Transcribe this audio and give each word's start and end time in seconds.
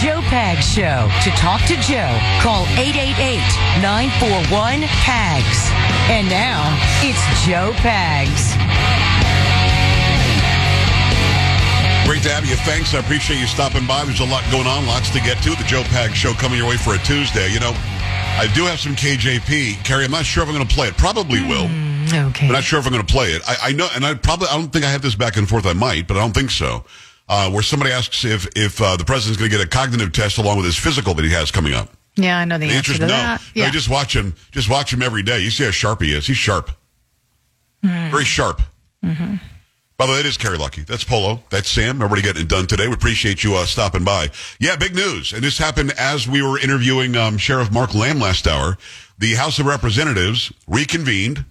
Joe 0.00 0.22
Pag 0.30 0.62
Show. 0.62 1.10
To 1.24 1.30
talk 1.36 1.60
to 1.68 1.76
Joe, 1.82 2.16
call 2.40 2.64
888-941-PAGS. 2.78 5.70
And 6.08 6.28
now, 6.28 6.72
it's 7.02 7.20
Joe 7.44 7.72
Pags. 7.82 8.56
Great 12.06 12.22
to 12.24 12.30
have 12.30 12.44
you. 12.44 12.56
Thanks. 12.56 12.94
I 12.94 12.98
appreciate 12.98 13.38
you 13.38 13.46
stopping 13.46 13.86
by. 13.86 14.04
There's 14.04 14.20
a 14.20 14.24
lot 14.24 14.42
going 14.50 14.66
on, 14.66 14.86
lots 14.86 15.10
to 15.10 15.20
get 15.20 15.40
to. 15.44 15.50
The 15.50 15.64
Joe 15.64 15.82
Pag 15.84 16.14
Show 16.14 16.32
coming 16.32 16.58
your 16.58 16.68
way 16.68 16.76
for 16.76 16.94
a 16.94 16.98
Tuesday. 16.98 17.48
You 17.48 17.60
know, 17.60 17.72
I 17.74 18.50
do 18.54 18.64
have 18.64 18.80
some 18.80 18.96
KJP. 18.96 19.84
Carrie, 19.84 20.04
I'm 20.04 20.10
not 20.10 20.24
sure 20.24 20.42
if 20.42 20.48
I'm 20.48 20.54
going 20.54 20.66
to 20.66 20.74
play 20.74 20.88
it. 20.88 20.96
Probably 20.96 21.40
hmm, 21.40 21.48
will. 21.48 22.28
Okay. 22.28 22.46
I'm 22.46 22.52
not 22.52 22.64
sure 22.64 22.78
if 22.78 22.86
I'm 22.86 22.92
going 22.92 23.06
to 23.06 23.12
play 23.12 23.32
it. 23.32 23.42
I, 23.46 23.68
I 23.68 23.72
know, 23.72 23.88
and 23.94 24.04
I 24.04 24.14
probably, 24.14 24.48
I 24.48 24.56
don't 24.56 24.72
think 24.72 24.84
I 24.84 24.90
have 24.90 25.02
this 25.02 25.14
back 25.14 25.36
and 25.36 25.48
forth. 25.48 25.64
I 25.64 25.74
might, 25.74 26.08
but 26.08 26.16
I 26.16 26.20
don't 26.20 26.34
think 26.34 26.50
so. 26.50 26.84
Uh, 27.28 27.50
where 27.50 27.62
somebody 27.62 27.90
asks 27.92 28.24
if, 28.24 28.46
if 28.56 28.80
uh, 28.82 28.96
the 28.96 29.04
president's 29.04 29.38
going 29.38 29.50
to 29.50 29.56
get 29.56 29.64
a 29.64 29.68
cognitive 29.68 30.12
test 30.12 30.36
along 30.38 30.56
with 30.56 30.66
his 30.66 30.76
physical 30.76 31.14
that 31.14 31.24
he 31.24 31.30
has 31.30 31.50
coming 31.50 31.72
up. 31.72 31.88
Yeah, 32.16 32.38
I 32.38 32.44
know 32.44 32.58
the, 32.58 32.66
The 32.66 32.74
answer 32.74 32.92
answer 32.92 32.98
to 32.98 33.04
is 33.04 33.08
no. 33.10 33.16
that. 33.16 33.40
No, 33.56 33.62
Yeah. 33.62 33.70
just 33.70 33.88
watch 33.88 34.14
him. 34.14 34.34
Just 34.50 34.68
watch 34.68 34.92
him 34.92 35.00
every 35.02 35.22
day. 35.22 35.40
You 35.40 35.50
see 35.50 35.64
how 35.64 35.70
sharp 35.70 36.02
he 36.02 36.12
is. 36.12 36.26
He's 36.26 36.36
sharp. 36.36 36.70
Very 37.82 38.24
sharp. 38.24 38.60
By 39.02 40.06
the 40.06 40.12
way, 40.12 40.20
it 40.20 40.26
is 40.26 40.36
Carrie 40.36 40.58
Lucky. 40.58 40.82
That's 40.82 41.04
Polo. 41.04 41.42
That's 41.50 41.68
Sam. 41.70 41.96
Everybody 41.96 42.22
getting 42.22 42.42
it 42.42 42.48
done 42.48 42.66
today. 42.66 42.86
We 42.88 42.94
appreciate 42.94 43.44
you 43.44 43.54
uh, 43.54 43.64
stopping 43.66 44.04
by. 44.04 44.30
Yeah, 44.58 44.76
big 44.76 44.94
news. 44.94 45.32
And 45.32 45.42
this 45.42 45.58
happened 45.58 45.92
as 45.98 46.26
we 46.28 46.42
were 46.42 46.58
interviewing 46.58 47.16
um, 47.16 47.38
Sheriff 47.38 47.70
Mark 47.72 47.94
Lamb 47.94 48.18
last 48.18 48.46
hour. 48.48 48.76
The 49.18 49.34
House 49.34 49.58
of 49.58 49.66
Representatives 49.66 50.52
reconvened, 50.66 51.44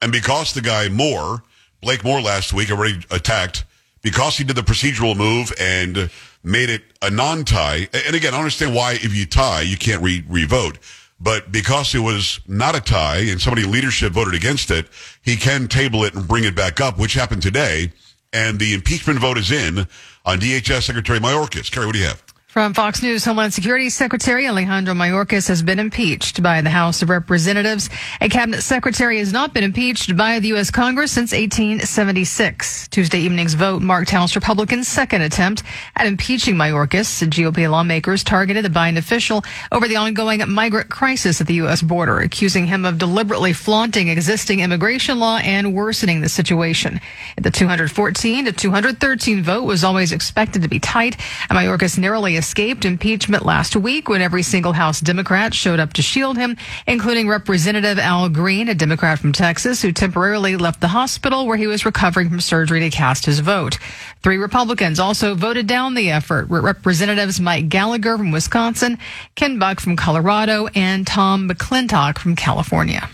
and 0.00 0.10
because 0.10 0.54
the 0.54 0.62
guy 0.62 0.88
Moore, 0.88 1.42
Blake 1.82 2.02
Moore 2.02 2.20
last 2.20 2.52
week, 2.52 2.70
already 2.70 3.04
attacked, 3.10 3.64
because 4.08 4.38
he 4.38 4.44
did 4.44 4.56
the 4.56 4.62
procedural 4.62 5.14
move 5.14 5.52
and 5.60 6.10
made 6.42 6.70
it 6.70 6.82
a 7.02 7.10
non-tie. 7.10 7.86
And 7.92 8.16
again, 8.16 8.32
I 8.32 8.38
understand 8.38 8.74
why 8.74 8.92
if 8.92 9.14
you 9.14 9.26
tie, 9.26 9.60
you 9.60 9.76
can't 9.76 10.02
re- 10.02 10.24
re-vote. 10.26 10.78
But 11.20 11.52
because 11.52 11.94
it 11.94 11.98
was 11.98 12.40
not 12.48 12.74
a 12.74 12.80
tie 12.80 13.18
and 13.18 13.38
somebody 13.38 13.64
in 13.64 13.70
leadership 13.70 14.12
voted 14.12 14.32
against 14.32 14.70
it, 14.70 14.88
he 15.20 15.36
can 15.36 15.68
table 15.68 16.04
it 16.04 16.14
and 16.14 16.26
bring 16.26 16.44
it 16.44 16.56
back 16.56 16.80
up, 16.80 16.98
which 16.98 17.12
happened 17.12 17.42
today. 17.42 17.92
And 18.32 18.58
the 18.58 18.72
impeachment 18.72 19.18
vote 19.18 19.36
is 19.36 19.50
in 19.50 19.86
on 20.24 20.40
DHS 20.40 20.84
Secretary 20.84 21.18
Mayorkas. 21.18 21.70
Carrie, 21.70 21.84
what 21.84 21.92
do 21.92 21.98
you 21.98 22.06
have? 22.06 22.22
From 22.58 22.74
Fox 22.74 23.04
News, 23.04 23.24
Homeland 23.24 23.54
Security 23.54 23.88
Secretary 23.88 24.48
Alejandro 24.48 24.92
Mayorkas 24.92 25.46
has 25.46 25.62
been 25.62 25.78
impeached 25.78 26.42
by 26.42 26.60
the 26.60 26.70
House 26.70 27.02
of 27.02 27.08
Representatives. 27.08 27.88
A 28.20 28.28
cabinet 28.28 28.62
secretary 28.62 29.20
has 29.20 29.32
not 29.32 29.54
been 29.54 29.62
impeached 29.62 30.16
by 30.16 30.40
the 30.40 30.48
U.S. 30.48 30.72
Congress 30.72 31.12
since 31.12 31.30
1876. 31.30 32.88
Tuesday 32.88 33.20
evening's 33.20 33.54
vote 33.54 33.80
marked 33.80 34.10
House 34.10 34.34
Republicans' 34.34 34.88
second 34.88 35.22
attempt 35.22 35.62
at 35.94 36.08
impeaching 36.08 36.56
Mayorkas. 36.56 37.24
GOP 37.28 37.70
lawmakers 37.70 38.24
targeted 38.24 38.64
the 38.64 38.70
Biden 38.70 38.98
official 38.98 39.44
over 39.70 39.86
the 39.86 39.94
ongoing 39.94 40.42
migrant 40.50 40.88
crisis 40.88 41.40
at 41.40 41.46
the 41.46 41.54
U.S. 41.54 41.80
border, 41.80 42.18
accusing 42.18 42.66
him 42.66 42.84
of 42.84 42.98
deliberately 42.98 43.52
flaunting 43.52 44.08
existing 44.08 44.58
immigration 44.58 45.20
law 45.20 45.36
and 45.36 45.74
worsening 45.74 46.22
the 46.22 46.28
situation. 46.28 47.00
The 47.40 47.52
214 47.52 48.46
to 48.46 48.52
213 48.52 49.44
vote 49.44 49.62
was 49.62 49.84
always 49.84 50.10
expected 50.10 50.62
to 50.62 50.68
be 50.68 50.80
tight, 50.80 51.16
and 51.48 51.56
Mayorkas 51.56 51.96
narrowly 51.96 52.36
impeachment 52.56 53.44
last 53.44 53.76
week 53.76 54.08
when 54.08 54.22
every 54.22 54.42
single 54.42 54.72
House 54.72 55.00
Democrat 55.00 55.52
showed 55.52 55.80
up 55.80 55.92
to 55.94 56.02
shield 56.02 56.36
him, 56.36 56.56
including 56.86 57.28
Representative 57.28 57.98
Al 57.98 58.28
Green, 58.28 58.68
a 58.68 58.74
Democrat 58.74 59.18
from 59.18 59.32
Texas, 59.32 59.82
who 59.82 59.92
temporarily 59.92 60.56
left 60.56 60.80
the 60.80 60.88
hospital 60.88 61.46
where 61.46 61.56
he 61.56 61.66
was 61.66 61.84
recovering 61.84 62.28
from 62.28 62.40
surgery 62.40 62.80
to 62.80 62.90
cast 62.90 63.26
his 63.26 63.40
vote. 63.40 63.78
Three 64.22 64.38
Republicans 64.38 64.98
also 64.98 65.34
voted 65.34 65.66
down 65.66 65.94
the 65.94 66.10
effort. 66.10 66.46
Representatives 66.48 67.40
Mike 67.40 67.68
Gallagher 67.68 68.16
from 68.16 68.30
Wisconsin, 68.30 68.98
Ken 69.34 69.58
Buck 69.58 69.80
from 69.80 69.96
Colorado, 69.96 70.68
and 70.74 71.06
Tom 71.06 71.48
McClintock 71.48 72.18
from 72.18 72.36
California. 72.36 73.08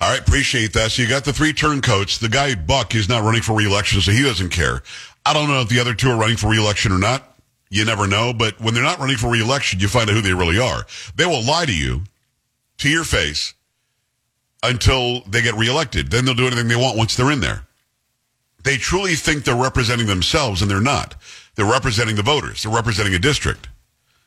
All 0.00 0.10
right, 0.10 0.20
appreciate 0.20 0.72
that. 0.72 0.90
So 0.90 1.02
you 1.02 1.08
got 1.08 1.24
the 1.24 1.32
three 1.32 1.52
turncoats. 1.52 2.18
The 2.18 2.28
guy 2.28 2.56
Buck 2.56 2.94
is 2.94 3.08
not 3.08 3.22
running 3.22 3.42
for 3.42 3.56
reelection, 3.56 4.00
so 4.00 4.10
he 4.10 4.22
doesn't 4.22 4.48
care. 4.48 4.82
I 5.24 5.32
don't 5.32 5.48
know 5.48 5.60
if 5.60 5.68
the 5.68 5.78
other 5.78 5.94
two 5.94 6.10
are 6.10 6.18
running 6.18 6.36
for 6.36 6.50
reelection 6.50 6.90
or 6.90 6.98
not. 6.98 7.31
You 7.72 7.86
never 7.86 8.06
know. 8.06 8.34
But 8.34 8.60
when 8.60 8.74
they're 8.74 8.82
not 8.82 8.98
running 8.98 9.16
for 9.16 9.30
reelection, 9.30 9.80
you 9.80 9.88
find 9.88 10.08
out 10.10 10.14
who 10.14 10.20
they 10.20 10.34
really 10.34 10.58
are. 10.58 10.84
They 11.16 11.24
will 11.24 11.42
lie 11.42 11.64
to 11.64 11.74
you, 11.74 12.02
to 12.78 12.88
your 12.90 13.02
face, 13.02 13.54
until 14.62 15.22
they 15.22 15.40
get 15.40 15.54
reelected. 15.54 16.10
Then 16.10 16.26
they'll 16.26 16.34
do 16.34 16.46
anything 16.46 16.68
they 16.68 16.76
want 16.76 16.98
once 16.98 17.16
they're 17.16 17.30
in 17.30 17.40
there. 17.40 17.66
They 18.62 18.76
truly 18.76 19.14
think 19.14 19.44
they're 19.44 19.56
representing 19.56 20.06
themselves, 20.06 20.60
and 20.60 20.70
they're 20.70 20.82
not. 20.82 21.14
They're 21.54 21.64
representing 21.64 22.14
the 22.14 22.22
voters. 22.22 22.62
They're 22.62 22.72
representing 22.72 23.14
a 23.14 23.18
district. 23.18 23.70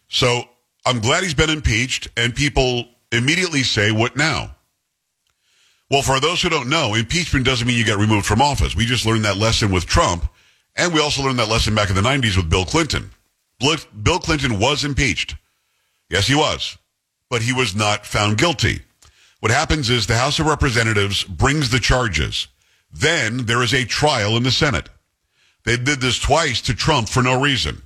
So 0.09 0.49
I'm 0.83 0.99
glad 0.99 1.21
he's 1.21 1.35
been 1.35 1.51
impeached, 1.51 2.07
and 2.17 2.33
people 2.33 2.89
immediately 3.11 3.61
say, 3.61 3.91
"What 3.91 4.17
now?" 4.17 4.55
Well, 5.91 6.01
for 6.01 6.19
those 6.19 6.41
who 6.41 6.49
don't 6.49 6.67
know, 6.67 6.95
impeachment 6.95 7.45
doesn't 7.45 7.67
mean 7.67 7.77
you 7.77 7.85
get 7.85 7.99
removed 7.99 8.25
from 8.25 8.41
office. 8.41 8.75
We 8.75 8.87
just 8.87 9.05
learned 9.05 9.25
that 9.25 9.37
lesson 9.37 9.71
with 9.71 9.85
Trump, 9.85 10.27
and 10.75 10.91
we 10.91 10.99
also 10.99 11.21
learned 11.21 11.37
that 11.37 11.47
lesson 11.47 11.75
back 11.75 11.91
in 11.91 11.95
the 11.95 12.01
90s 12.01 12.35
with 12.35 12.49
Bill 12.49 12.65
Clinton. 12.65 13.11
Bill 13.59 14.19
Clinton 14.19 14.59
was 14.59 14.83
impeached. 14.83 15.35
Yes, 16.09 16.27
he 16.27 16.35
was. 16.35 16.77
But 17.29 17.41
he 17.41 17.53
was 17.53 17.75
not 17.75 18.05
found 18.05 18.37
guilty. 18.37 18.81
What 19.39 19.51
happens 19.51 19.89
is 19.89 20.07
the 20.07 20.17
House 20.17 20.39
of 20.39 20.45
Representatives 20.45 21.23
brings 21.23 21.69
the 21.69 21.79
charges. 21.79 22.47
Then 22.91 23.45
there 23.45 23.63
is 23.63 23.73
a 23.73 23.85
trial 23.85 24.37
in 24.37 24.43
the 24.43 24.51
Senate. 24.51 24.89
They 25.65 25.77
did 25.77 25.99
this 26.01 26.19
twice 26.19 26.61
to 26.61 26.75
Trump 26.75 27.09
for 27.09 27.23
no 27.23 27.41
reason. 27.41 27.81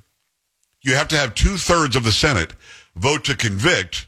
You 0.82 0.96
have 0.96 1.08
to 1.10 1.18
have 1.18 1.36
two 1.36 1.58
thirds 1.58 1.96
of 1.96 2.04
the 2.04 2.12
Senate 2.12 2.54
vote 2.96 3.26
to 3.26 3.36
convict, 3.36 4.08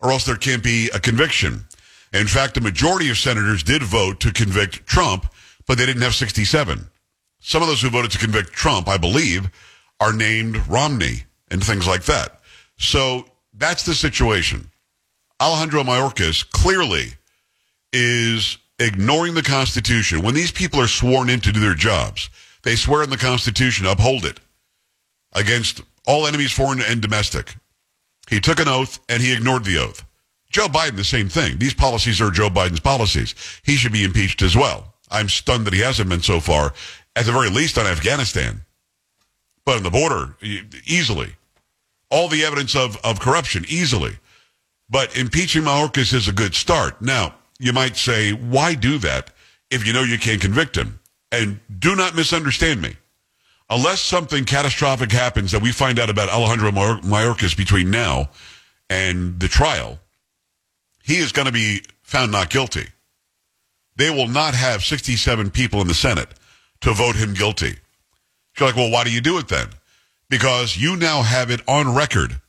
or 0.00 0.10
else 0.10 0.24
there 0.24 0.36
can't 0.36 0.62
be 0.62 0.88
a 0.90 1.00
conviction. 1.00 1.66
In 2.12 2.26
fact, 2.26 2.54
the 2.54 2.60
majority 2.60 3.10
of 3.10 3.18
senators 3.18 3.62
did 3.62 3.82
vote 3.82 4.20
to 4.20 4.32
convict 4.32 4.86
Trump, 4.86 5.26
but 5.66 5.78
they 5.78 5.86
didn't 5.86 6.02
have 6.02 6.14
67. 6.14 6.88
Some 7.40 7.62
of 7.62 7.68
those 7.68 7.82
who 7.82 7.90
voted 7.90 8.10
to 8.12 8.18
convict 8.18 8.52
Trump, 8.52 8.88
I 8.88 8.96
believe, 8.96 9.50
are 10.00 10.12
named 10.12 10.56
Romney 10.68 11.24
and 11.50 11.62
things 11.64 11.86
like 11.86 12.04
that. 12.04 12.40
So 12.78 13.26
that's 13.54 13.84
the 13.84 13.94
situation. 13.94 14.70
Alejandro 15.40 15.82
Mayorkas 15.82 16.48
clearly 16.50 17.12
is 17.92 18.58
ignoring 18.78 19.34
the 19.34 19.42
Constitution. 19.42 20.22
When 20.22 20.34
these 20.34 20.52
people 20.52 20.80
are 20.80 20.88
sworn 20.88 21.28
in 21.28 21.40
to 21.40 21.52
do 21.52 21.60
their 21.60 21.74
jobs, 21.74 22.30
they 22.62 22.76
swear 22.76 23.02
in 23.02 23.10
the 23.10 23.16
Constitution, 23.16 23.86
uphold 23.86 24.24
it 24.24 24.40
against 25.34 25.82
all 26.06 26.26
enemies, 26.26 26.52
foreign 26.52 26.80
and 26.82 27.00
domestic. 27.00 27.54
He 28.28 28.40
took 28.40 28.60
an 28.60 28.68
oath 28.68 28.98
and 29.08 29.22
he 29.22 29.32
ignored 29.32 29.64
the 29.64 29.78
oath. 29.78 30.04
Joe 30.50 30.66
Biden, 30.66 30.96
the 30.96 31.04
same 31.04 31.28
thing. 31.28 31.58
These 31.58 31.74
policies 31.74 32.20
are 32.20 32.30
Joe 32.30 32.48
Biden's 32.48 32.80
policies. 32.80 33.34
He 33.64 33.76
should 33.76 33.92
be 33.92 34.04
impeached 34.04 34.42
as 34.42 34.56
well. 34.56 34.94
I'm 35.10 35.28
stunned 35.28 35.66
that 35.66 35.74
he 35.74 35.80
hasn't 35.80 36.08
been 36.08 36.22
so 36.22 36.40
far, 36.40 36.72
at 37.16 37.26
the 37.26 37.32
very 37.32 37.50
least 37.50 37.78
on 37.78 37.86
Afghanistan. 37.86 38.62
But 39.68 39.76
on 39.76 39.82
the 39.82 39.90
border, 39.90 40.34
easily. 40.86 41.36
All 42.08 42.28
the 42.28 42.42
evidence 42.42 42.74
of, 42.74 42.96
of 43.04 43.20
corruption, 43.20 43.66
easily. 43.68 44.18
But 44.88 45.14
impeaching 45.14 45.64
Mayorkas 45.64 46.14
is 46.14 46.26
a 46.26 46.32
good 46.32 46.54
start. 46.54 47.02
Now, 47.02 47.34
you 47.58 47.74
might 47.74 47.98
say, 47.98 48.32
why 48.32 48.74
do 48.74 48.96
that 48.96 49.30
if 49.70 49.86
you 49.86 49.92
know 49.92 50.04
you 50.04 50.16
can't 50.18 50.40
convict 50.40 50.74
him? 50.74 51.00
And 51.30 51.60
do 51.78 51.94
not 51.94 52.16
misunderstand 52.16 52.80
me. 52.80 52.96
Unless 53.68 54.00
something 54.00 54.46
catastrophic 54.46 55.12
happens 55.12 55.52
that 55.52 55.60
we 55.60 55.70
find 55.70 55.98
out 55.98 56.08
about 56.08 56.30
Alejandro 56.30 56.72
Mayor- 56.72 57.02
Mayorkas 57.02 57.54
between 57.54 57.90
now 57.90 58.30
and 58.88 59.38
the 59.38 59.48
trial, 59.48 59.98
he 61.02 61.18
is 61.18 61.30
going 61.30 61.44
to 61.44 61.52
be 61.52 61.82
found 62.00 62.32
not 62.32 62.48
guilty. 62.48 62.86
They 63.96 64.08
will 64.08 64.28
not 64.28 64.54
have 64.54 64.82
67 64.82 65.50
people 65.50 65.82
in 65.82 65.88
the 65.88 65.92
Senate 65.92 66.30
to 66.80 66.94
vote 66.94 67.16
him 67.16 67.34
guilty. 67.34 67.76
You're 68.58 68.68
like, 68.68 68.76
well, 68.76 68.90
why 68.90 69.04
do 69.04 69.12
you 69.12 69.20
do 69.20 69.38
it 69.38 69.48
then? 69.48 69.68
Because 70.28 70.76
you 70.76 70.96
now 70.96 71.22
have 71.22 71.50
it 71.50 71.60
on 71.68 71.94
record 71.94 72.40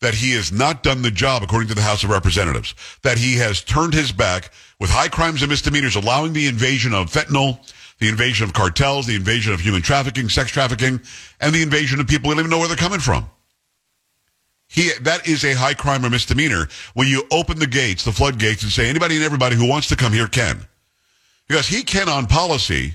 that 0.00 0.14
he 0.14 0.32
has 0.32 0.52
not 0.52 0.82
done 0.82 1.02
the 1.02 1.10
job 1.10 1.42
according 1.42 1.68
to 1.68 1.74
the 1.74 1.82
House 1.82 2.04
of 2.04 2.10
Representatives, 2.10 2.74
that 3.02 3.18
he 3.18 3.36
has 3.36 3.62
turned 3.62 3.94
his 3.94 4.12
back 4.12 4.52
with 4.78 4.90
high 4.90 5.08
crimes 5.08 5.42
and 5.42 5.50
misdemeanors, 5.50 5.96
allowing 5.96 6.32
the 6.32 6.46
invasion 6.46 6.92
of 6.92 7.10
fentanyl, 7.10 7.58
the 7.98 8.08
invasion 8.08 8.44
of 8.44 8.52
cartels, 8.52 9.06
the 9.06 9.16
invasion 9.16 9.52
of 9.52 9.60
human 9.60 9.82
trafficking, 9.82 10.28
sex 10.28 10.50
trafficking, 10.50 11.00
and 11.40 11.54
the 11.54 11.62
invasion 11.62 11.98
of 11.98 12.06
people 12.06 12.28
who 12.28 12.34
don't 12.34 12.40
even 12.40 12.50
know 12.50 12.58
where 12.58 12.68
they're 12.68 12.76
coming 12.76 13.00
from. 13.00 13.28
He, 14.68 14.90
that 15.02 15.26
is 15.26 15.44
a 15.44 15.54
high 15.54 15.74
crime 15.74 16.04
or 16.04 16.10
misdemeanor 16.10 16.68
when 16.94 17.08
you 17.08 17.24
open 17.30 17.58
the 17.58 17.66
gates, 17.66 18.04
the 18.04 18.12
floodgates, 18.12 18.62
and 18.62 18.72
say 18.72 18.88
anybody 18.88 19.16
and 19.16 19.24
everybody 19.24 19.56
who 19.56 19.68
wants 19.68 19.88
to 19.88 19.96
come 19.96 20.12
here 20.12 20.26
can. 20.26 20.60
Because 21.48 21.68
he 21.68 21.82
can, 21.82 22.08
on 22.08 22.26
policy, 22.26 22.94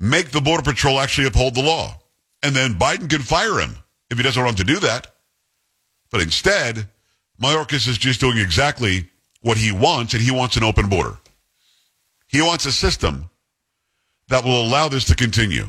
make 0.00 0.30
the 0.30 0.40
Border 0.40 0.62
Patrol 0.62 0.98
actually 0.98 1.28
uphold 1.28 1.54
the 1.54 1.62
law. 1.62 1.96
And 2.42 2.56
then 2.56 2.74
Biden 2.74 3.08
can 3.08 3.20
fire 3.20 3.60
him 3.60 3.76
if 4.10 4.16
he 4.16 4.24
doesn't 4.24 4.42
want 4.42 4.56
to 4.58 4.64
do 4.64 4.80
that. 4.80 5.08
But 6.10 6.22
instead, 6.22 6.88
Mayorkas 7.40 7.86
is 7.86 7.98
just 7.98 8.20
doing 8.20 8.38
exactly 8.38 9.08
what 9.42 9.56
he 9.56 9.72
wants, 9.72 10.14
and 10.14 10.22
he 10.22 10.30
wants 10.30 10.56
an 10.56 10.64
open 10.64 10.88
border. 10.88 11.16
He 12.26 12.42
wants 12.42 12.66
a 12.66 12.72
system 12.72 13.30
that 14.28 14.44
will 14.44 14.62
allow 14.62 14.88
this 14.88 15.04
to 15.06 15.14
continue. 15.14 15.66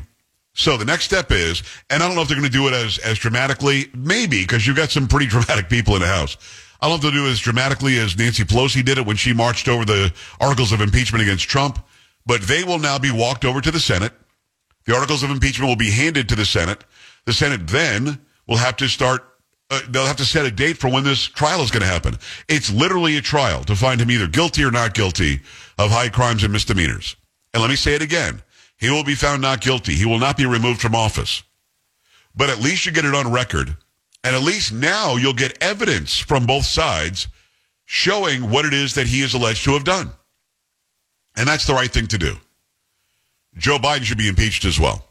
So 0.54 0.76
the 0.76 0.84
next 0.84 1.04
step 1.04 1.30
is, 1.30 1.62
and 1.88 2.02
I 2.02 2.06
don't 2.06 2.14
know 2.14 2.22
if 2.22 2.28
they're 2.28 2.36
going 2.36 2.50
to 2.50 2.52
do 2.52 2.68
it 2.68 2.74
as, 2.74 2.98
as 2.98 3.18
dramatically, 3.18 3.86
maybe, 3.94 4.42
because 4.42 4.66
you've 4.66 4.76
got 4.76 4.90
some 4.90 5.08
pretty 5.08 5.26
dramatic 5.28 5.68
people 5.68 5.94
in 5.94 6.02
the 6.02 6.08
House. 6.08 6.36
I 6.80 6.86
don't 6.86 6.90
know 6.90 6.96
if 6.96 7.02
they'll 7.02 7.22
do 7.22 7.28
it 7.28 7.32
as 7.32 7.38
dramatically 7.38 7.98
as 7.98 8.18
Nancy 8.18 8.44
Pelosi 8.44 8.84
did 8.84 8.98
it 8.98 9.06
when 9.06 9.16
she 9.16 9.32
marched 9.32 9.68
over 9.68 9.84
the 9.84 10.12
articles 10.40 10.72
of 10.72 10.80
impeachment 10.80 11.22
against 11.22 11.48
Trump, 11.48 11.78
but 12.26 12.42
they 12.42 12.64
will 12.64 12.78
now 12.78 12.98
be 12.98 13.10
walked 13.10 13.44
over 13.44 13.60
to 13.60 13.70
the 13.70 13.80
Senate. 13.80 14.12
The 14.84 14.94
articles 14.94 15.22
of 15.22 15.30
impeachment 15.30 15.68
will 15.68 15.76
be 15.76 15.90
handed 15.90 16.28
to 16.28 16.36
the 16.36 16.44
Senate. 16.44 16.84
The 17.24 17.32
Senate 17.32 17.66
then 17.66 18.20
will 18.46 18.56
have 18.56 18.76
to 18.78 18.88
start 18.88 19.28
uh, 19.72 19.80
they'll 19.88 20.04
have 20.04 20.16
to 20.16 20.24
set 20.24 20.44
a 20.44 20.50
date 20.50 20.76
for 20.76 20.90
when 20.90 21.02
this 21.02 21.24
trial 21.24 21.62
is 21.62 21.70
going 21.70 21.80
to 21.80 21.88
happen. 21.88 22.14
It's 22.46 22.70
literally 22.70 23.16
a 23.16 23.22
trial 23.22 23.64
to 23.64 23.74
find 23.74 23.98
him 23.98 24.10
either 24.10 24.26
guilty 24.26 24.62
or 24.64 24.70
not 24.70 24.92
guilty 24.92 25.40
of 25.78 25.90
high 25.90 26.10
crimes 26.10 26.44
and 26.44 26.52
misdemeanors. 26.52 27.16
And 27.54 27.62
let 27.62 27.70
me 27.70 27.76
say 27.76 27.94
it 27.94 28.02
again. 28.02 28.42
He 28.76 28.90
will 28.90 29.02
be 29.02 29.14
found 29.14 29.40
not 29.40 29.62
guilty. 29.62 29.94
He 29.94 30.04
will 30.04 30.18
not 30.18 30.36
be 30.36 30.44
removed 30.44 30.82
from 30.82 30.94
office. 30.94 31.42
But 32.36 32.50
at 32.50 32.60
least 32.60 32.84
you 32.84 32.92
get 32.92 33.06
it 33.06 33.14
on 33.14 33.32
record. 33.32 33.74
And 34.24 34.36
at 34.36 34.42
least 34.42 34.72
now 34.74 35.16
you'll 35.16 35.32
get 35.32 35.62
evidence 35.62 36.18
from 36.18 36.44
both 36.44 36.66
sides 36.66 37.28
showing 37.86 38.50
what 38.50 38.66
it 38.66 38.74
is 38.74 38.94
that 38.94 39.06
he 39.06 39.22
is 39.22 39.32
alleged 39.32 39.64
to 39.64 39.72
have 39.72 39.84
done. 39.84 40.10
And 41.36 41.48
that's 41.48 41.66
the 41.66 41.74
right 41.74 41.90
thing 41.90 42.08
to 42.08 42.18
do. 42.18 42.36
Joe 43.56 43.78
Biden 43.78 44.02
should 44.02 44.18
be 44.18 44.28
impeached 44.28 44.64
as 44.64 44.80
well. 44.80 45.04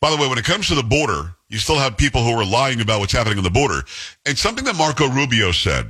By 0.00 0.10
the 0.10 0.16
way, 0.16 0.28
when 0.28 0.38
it 0.38 0.44
comes 0.44 0.68
to 0.68 0.74
the 0.74 0.82
border, 0.82 1.34
you 1.48 1.58
still 1.58 1.78
have 1.78 1.96
people 1.96 2.24
who 2.24 2.32
are 2.32 2.44
lying 2.44 2.80
about 2.80 3.00
what's 3.00 3.12
happening 3.12 3.38
on 3.38 3.44
the 3.44 3.50
border. 3.50 3.82
And 4.24 4.38
something 4.38 4.64
that 4.64 4.76
Marco 4.76 5.08
Rubio 5.08 5.52
said 5.52 5.86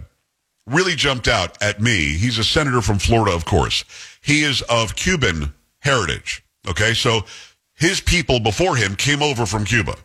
really 0.66 0.94
jumped 0.94 1.28
out 1.28 1.62
at 1.62 1.80
me. 1.80 2.16
He's 2.16 2.38
a 2.38 2.44
senator 2.44 2.80
from 2.80 2.98
Florida, 2.98 3.34
of 3.34 3.44
course. 3.44 3.84
He 4.22 4.42
is 4.42 4.62
of 4.62 4.96
Cuban 4.96 5.54
heritage. 5.80 6.42
Okay. 6.68 6.94
So 6.94 7.24
his 7.74 8.00
people 8.00 8.40
before 8.40 8.76
him 8.76 8.96
came 8.96 9.22
over 9.22 9.46
from 9.46 9.64
Cuba. 9.64 9.96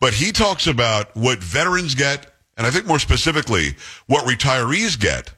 But 0.00 0.14
he 0.14 0.32
talks 0.32 0.66
about 0.66 1.14
what 1.14 1.38
veterans 1.40 1.94
get, 1.94 2.32
and 2.56 2.66
I 2.66 2.70
think 2.70 2.86
more 2.86 2.98
specifically, 2.98 3.76
what 4.06 4.24
retirees 4.24 4.98
get 4.98 5.30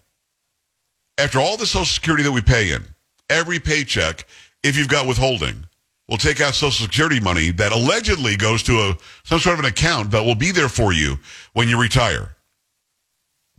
after 1.19 1.41
all 1.41 1.57
the 1.57 1.67
Social 1.67 1.85
Security 1.85 2.23
that 2.23 2.33
we 2.33 2.41
pay 2.41 2.73
in, 2.73 2.85
every 3.29 3.59
paycheck, 3.59 4.27
if 4.63 4.77
you've 4.77 4.89
got 4.89 5.07
withholding, 5.07 5.65
We'll 6.09 6.19
take 6.19 6.43
out 6.43 6.55
Social 6.55 6.85
Security 6.85 7.21
money 7.21 7.53
that 7.53 7.73
allegedly 7.73 8.37
goes 8.37 8.63
to 8.65 8.73
a 8.73 8.97
some 9.25 9.39
sort 9.39 9.55
of 9.55 9.61
an 9.61 9.65
account 9.65 10.11
that 10.11 10.23
will 10.25 10.35
be 10.35 10.51
there 10.51 10.69
for 10.69 10.93
you 10.93 11.19
when 11.55 11.69
you 11.69 11.81
retire. 11.81 12.37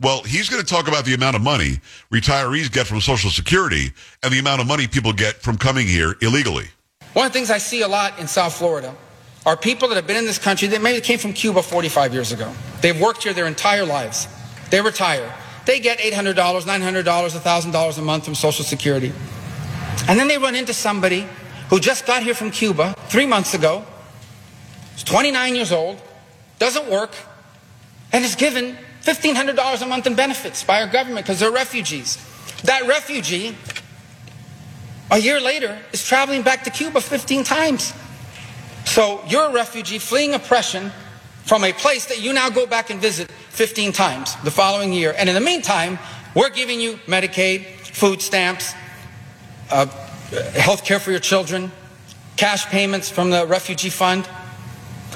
Well, 0.00 0.22
he's 0.22 0.48
going 0.48 0.62
to 0.62 0.68
talk 0.68 0.86
about 0.86 1.04
the 1.04 1.14
amount 1.14 1.34
of 1.34 1.42
money 1.42 1.80
retirees 2.12 2.70
get 2.70 2.86
from 2.86 3.00
Social 3.00 3.30
Security 3.30 3.92
and 4.22 4.32
the 4.32 4.38
amount 4.38 4.60
of 4.60 4.66
money 4.66 4.86
people 4.86 5.12
get 5.12 5.36
from 5.36 5.56
coming 5.56 5.86
here 5.86 6.14
illegally. 6.20 6.66
One 7.14 7.26
of 7.26 7.32
the 7.32 7.38
things 7.38 7.50
I 7.50 7.58
see 7.58 7.82
a 7.82 7.88
lot 7.88 8.18
in 8.18 8.28
South 8.28 8.54
Florida 8.54 8.94
are 9.46 9.56
people 9.56 9.88
that 9.88 9.94
have 9.94 10.06
been 10.06 10.16
in 10.16 10.24
this 10.24 10.38
country 10.38 10.68
that 10.68 10.82
maybe 10.82 11.00
came 11.00 11.18
from 11.18 11.32
Cuba 11.32 11.62
45 11.62 12.12
years 12.12 12.32
ago. 12.32 12.52
They've 12.82 13.00
worked 13.00 13.22
here 13.22 13.32
their 13.32 13.46
entire 13.46 13.84
lives. 13.84 14.28
They 14.70 14.80
retire. 14.80 15.32
They 15.64 15.80
get 15.80 15.98
$800, 15.98 16.34
$900, 16.34 17.04
$1,000 17.04 17.98
a 17.98 18.02
month 18.02 18.24
from 18.24 18.34
Social 18.34 18.64
Security. 18.64 19.12
And 20.08 20.18
then 20.18 20.28
they 20.28 20.38
run 20.38 20.54
into 20.54 20.74
somebody 20.74 21.26
who 21.70 21.80
just 21.80 22.06
got 22.06 22.22
here 22.22 22.34
from 22.34 22.50
Cuba 22.50 22.94
three 23.08 23.26
months 23.26 23.54
ago, 23.54 23.84
is 24.96 25.04
29 25.04 25.54
years 25.54 25.72
old, 25.72 26.00
doesn't 26.58 26.90
work, 26.90 27.14
and 28.12 28.24
is 28.24 28.34
given 28.34 28.76
$1,500 29.02 29.82
a 29.82 29.86
month 29.86 30.06
in 30.06 30.14
benefits 30.14 30.62
by 30.64 30.80
our 30.80 30.88
government 30.88 31.26
because 31.26 31.40
they're 31.40 31.50
refugees. 31.50 32.16
That 32.62 32.86
refugee, 32.86 33.56
a 35.10 35.18
year 35.18 35.40
later, 35.40 35.78
is 35.92 36.06
traveling 36.06 36.42
back 36.42 36.64
to 36.64 36.70
Cuba 36.70 37.00
15 37.00 37.44
times. 37.44 37.92
So 38.84 39.22
you're 39.26 39.46
a 39.46 39.52
refugee 39.52 39.98
fleeing 39.98 40.34
oppression 40.34 40.90
from 41.44 41.64
a 41.64 41.72
place 41.72 42.06
that 42.06 42.22
you 42.22 42.32
now 42.32 42.48
go 42.48 42.66
back 42.66 42.90
and 42.90 43.00
visit 43.00 43.30
15 43.30 43.92
times 43.92 44.34
the 44.44 44.50
following 44.50 44.92
year. 44.92 45.14
And 45.16 45.28
in 45.28 45.34
the 45.34 45.40
meantime, 45.40 45.98
we're 46.34 46.50
giving 46.50 46.80
you 46.80 46.94
Medicaid, 47.06 47.64
food 47.64 48.22
stamps, 48.22 48.74
uh, 49.74 49.86
health 50.52 50.84
care 50.84 51.00
for 51.00 51.10
your 51.10 51.20
children, 51.20 51.72
cash 52.36 52.66
payments 52.66 53.10
from 53.10 53.30
the 53.30 53.46
refugee 53.46 53.90
fund. 53.90 54.28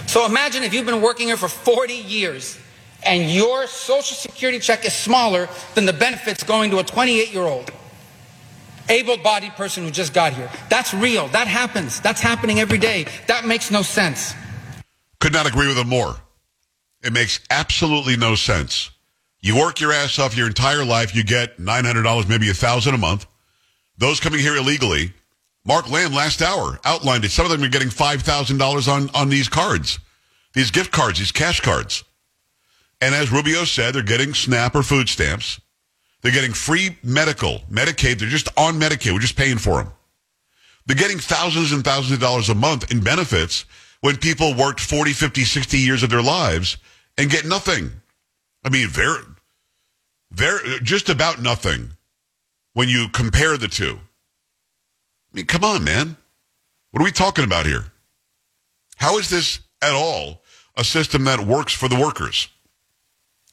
So 0.06 0.26
imagine 0.26 0.62
if 0.64 0.74
you've 0.74 0.86
been 0.86 1.00
working 1.00 1.28
here 1.28 1.36
for 1.36 1.48
40 1.48 1.94
years 1.94 2.58
and 3.04 3.30
your 3.30 3.66
social 3.66 4.16
security 4.16 4.58
check 4.58 4.84
is 4.84 4.92
smaller 4.92 5.48
than 5.74 5.86
the 5.86 5.92
benefits 5.92 6.42
going 6.42 6.70
to 6.72 6.78
a 6.78 6.84
28 6.84 7.32
year 7.32 7.42
old 7.42 7.70
able 8.88 9.18
bodied 9.18 9.52
person 9.52 9.84
who 9.84 9.90
just 9.90 10.14
got 10.14 10.32
here. 10.32 10.50
That's 10.70 10.94
real. 10.94 11.28
That 11.28 11.46
happens. 11.46 12.00
That's 12.00 12.22
happening 12.22 12.58
every 12.58 12.78
day. 12.78 13.06
That 13.26 13.44
makes 13.44 13.70
no 13.70 13.82
sense. 13.82 14.34
Could 15.20 15.34
not 15.34 15.46
agree 15.46 15.68
with 15.68 15.76
him 15.76 15.88
more. 15.88 16.16
It 17.02 17.12
makes 17.12 17.40
absolutely 17.50 18.16
no 18.16 18.34
sense. 18.34 18.90
You 19.40 19.56
work 19.56 19.80
your 19.80 19.92
ass 19.92 20.18
off 20.18 20.36
your 20.36 20.48
entire 20.48 20.84
life, 20.84 21.14
you 21.14 21.22
get 21.22 21.58
$900, 21.58 22.28
maybe 22.28 22.46
a 22.46 22.56
1000 22.56 22.94
a 22.94 22.98
month. 22.98 23.26
Those 23.98 24.20
coming 24.20 24.40
here 24.40 24.56
illegally, 24.56 25.12
Mark 25.64 25.90
Lamb 25.90 26.12
last 26.12 26.40
hour 26.40 26.78
outlined 26.84 27.24
it. 27.24 27.30
Some 27.30 27.44
of 27.44 27.50
them 27.50 27.62
are 27.62 27.68
getting 27.68 27.88
$5,000 27.88 28.88
on, 28.88 29.10
on 29.14 29.28
these 29.28 29.48
cards, 29.48 29.98
these 30.54 30.70
gift 30.70 30.92
cards, 30.92 31.18
these 31.18 31.32
cash 31.32 31.60
cards. 31.60 32.04
And 33.00 33.14
as 33.14 33.30
Rubio 33.30 33.64
said, 33.64 33.94
they're 33.94 34.02
getting 34.02 34.34
SNAP 34.34 34.74
or 34.74 34.82
food 34.82 35.08
stamps. 35.08 35.60
They're 36.22 36.32
getting 36.32 36.52
free 36.52 36.96
medical, 37.02 37.60
Medicaid. 37.70 38.18
They're 38.18 38.28
just 38.28 38.48
on 38.56 38.74
Medicaid. 38.80 39.12
We're 39.12 39.20
just 39.20 39.36
paying 39.36 39.58
for 39.58 39.82
them. 39.82 39.92
They're 40.86 40.96
getting 40.96 41.18
thousands 41.18 41.72
and 41.72 41.84
thousands 41.84 42.12
of 42.12 42.20
dollars 42.20 42.48
a 42.48 42.54
month 42.54 42.90
in 42.90 43.00
benefits 43.00 43.66
when 44.00 44.16
people 44.16 44.54
worked 44.54 44.80
40, 44.80 45.12
50, 45.12 45.44
60 45.44 45.78
years 45.78 46.02
of 46.02 46.10
their 46.10 46.22
lives 46.22 46.78
and 47.18 47.30
get 47.30 47.44
nothing. 47.44 47.90
I 48.64 48.70
mean, 48.70 48.88
very, 48.88 49.22
very, 50.32 50.80
just 50.80 51.08
about 51.08 51.42
nothing 51.42 51.92
when 52.78 52.88
you 52.88 53.08
compare 53.08 53.56
the 53.56 53.66
two. 53.66 53.98
I 53.98 55.36
mean, 55.36 55.46
come 55.46 55.64
on, 55.64 55.82
man. 55.82 56.16
What 56.92 57.00
are 57.00 57.04
we 57.04 57.10
talking 57.10 57.44
about 57.44 57.66
here? 57.66 57.86
How 58.94 59.18
is 59.18 59.28
this 59.28 59.58
at 59.82 59.94
all 59.94 60.42
a 60.76 60.84
system 60.84 61.24
that 61.24 61.40
works 61.40 61.72
for 61.72 61.88
the 61.88 61.98
workers? 61.98 62.48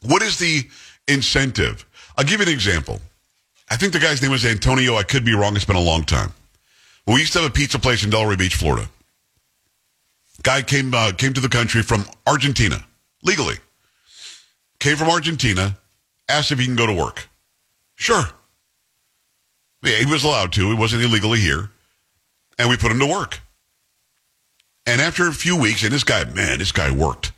What 0.03 0.21
is 0.21 0.37
the 0.37 0.69
incentive? 1.07 1.87
I'll 2.15 2.23
give 2.23 2.39
you 2.39 2.45
an 2.45 2.53
example. 2.53 3.01
I 3.67 3.77
think 3.77 3.93
the 3.93 3.99
guy's 3.99 4.21
name 4.21 4.29
was 4.29 4.45
Antonio. 4.45 4.93
I 4.93 5.01
could 5.01 5.25
be 5.25 5.33
wrong. 5.33 5.55
It's 5.55 5.65
been 5.65 5.75
a 5.75 5.81
long 5.81 6.03
time. 6.03 6.31
We 7.07 7.21
used 7.21 7.33
to 7.33 7.39
have 7.39 7.49
a 7.49 7.51
pizza 7.51 7.79
place 7.79 8.03
in 8.03 8.11
Delray 8.11 8.37
Beach, 8.37 8.53
Florida. 8.53 8.87
Guy 10.43 10.61
came 10.61 10.93
uh, 10.93 11.13
came 11.13 11.33
to 11.33 11.41
the 11.41 11.49
country 11.49 11.81
from 11.81 12.05
Argentina 12.27 12.85
legally. 13.23 13.55
Came 14.77 14.97
from 14.97 15.09
Argentina. 15.09 15.79
Asked 16.29 16.51
if 16.51 16.59
he 16.59 16.65
can 16.65 16.75
go 16.75 16.85
to 16.85 16.93
work. 16.93 17.27
Sure. 17.95 18.25
Yeah, 19.85 19.97
he 19.97 20.05
was 20.05 20.23
allowed 20.23 20.51
to. 20.53 20.69
He 20.69 20.75
wasn't 20.75 21.03
illegally 21.03 21.39
here. 21.39 21.69
And 22.57 22.69
we 22.69 22.77
put 22.77 22.91
him 22.91 22.99
to 22.99 23.05
work. 23.05 23.39
And 24.85 25.01
after 25.01 25.27
a 25.27 25.33
few 25.33 25.59
weeks, 25.59 25.83
and 25.83 25.91
this 25.91 26.03
guy, 26.03 26.23
man, 26.25 26.59
this 26.59 26.71
guy 26.71 26.91
worked. 26.91 27.31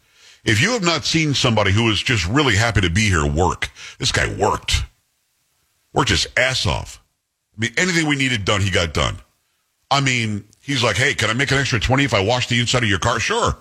If 0.44 0.62
you 0.62 0.72
have 0.72 0.84
not 0.84 1.06
seen 1.06 1.34
somebody 1.34 1.72
who 1.72 1.90
is 1.90 2.02
just 2.02 2.26
really 2.28 2.56
happy 2.56 2.82
to 2.82 2.90
be 2.90 3.10
here 3.10 3.26
work, 3.26 3.70
this 4.00 4.12
guy 4.12 4.34
worked. 4.36 4.84
Worked 5.94 6.10
his 6.10 6.28
ass 6.38 6.66
off. 6.66 7.04
I 7.58 7.62
mean, 7.62 7.72
anything 7.78 8.08
we 8.08 8.16
needed 8.16 8.46
done, 8.46 8.62
he 8.62 8.70
got 8.70 8.94
done. 8.94 9.18
I 9.90 10.02
mean, 10.02 10.46
he's 10.62 10.84
like, 10.84 10.96
hey, 10.96 11.14
can 11.14 11.30
I 11.30 11.34
make 11.34 11.52
an 11.52 11.58
extra 11.58 11.80
20 11.80 12.04
if 12.04 12.14
I 12.14 12.20
wash 12.20 12.48
the 12.48 12.60
inside 12.60 12.84
of 12.84 12.90
your 12.90 13.00
car? 13.00 13.20
Sure. 13.20 13.58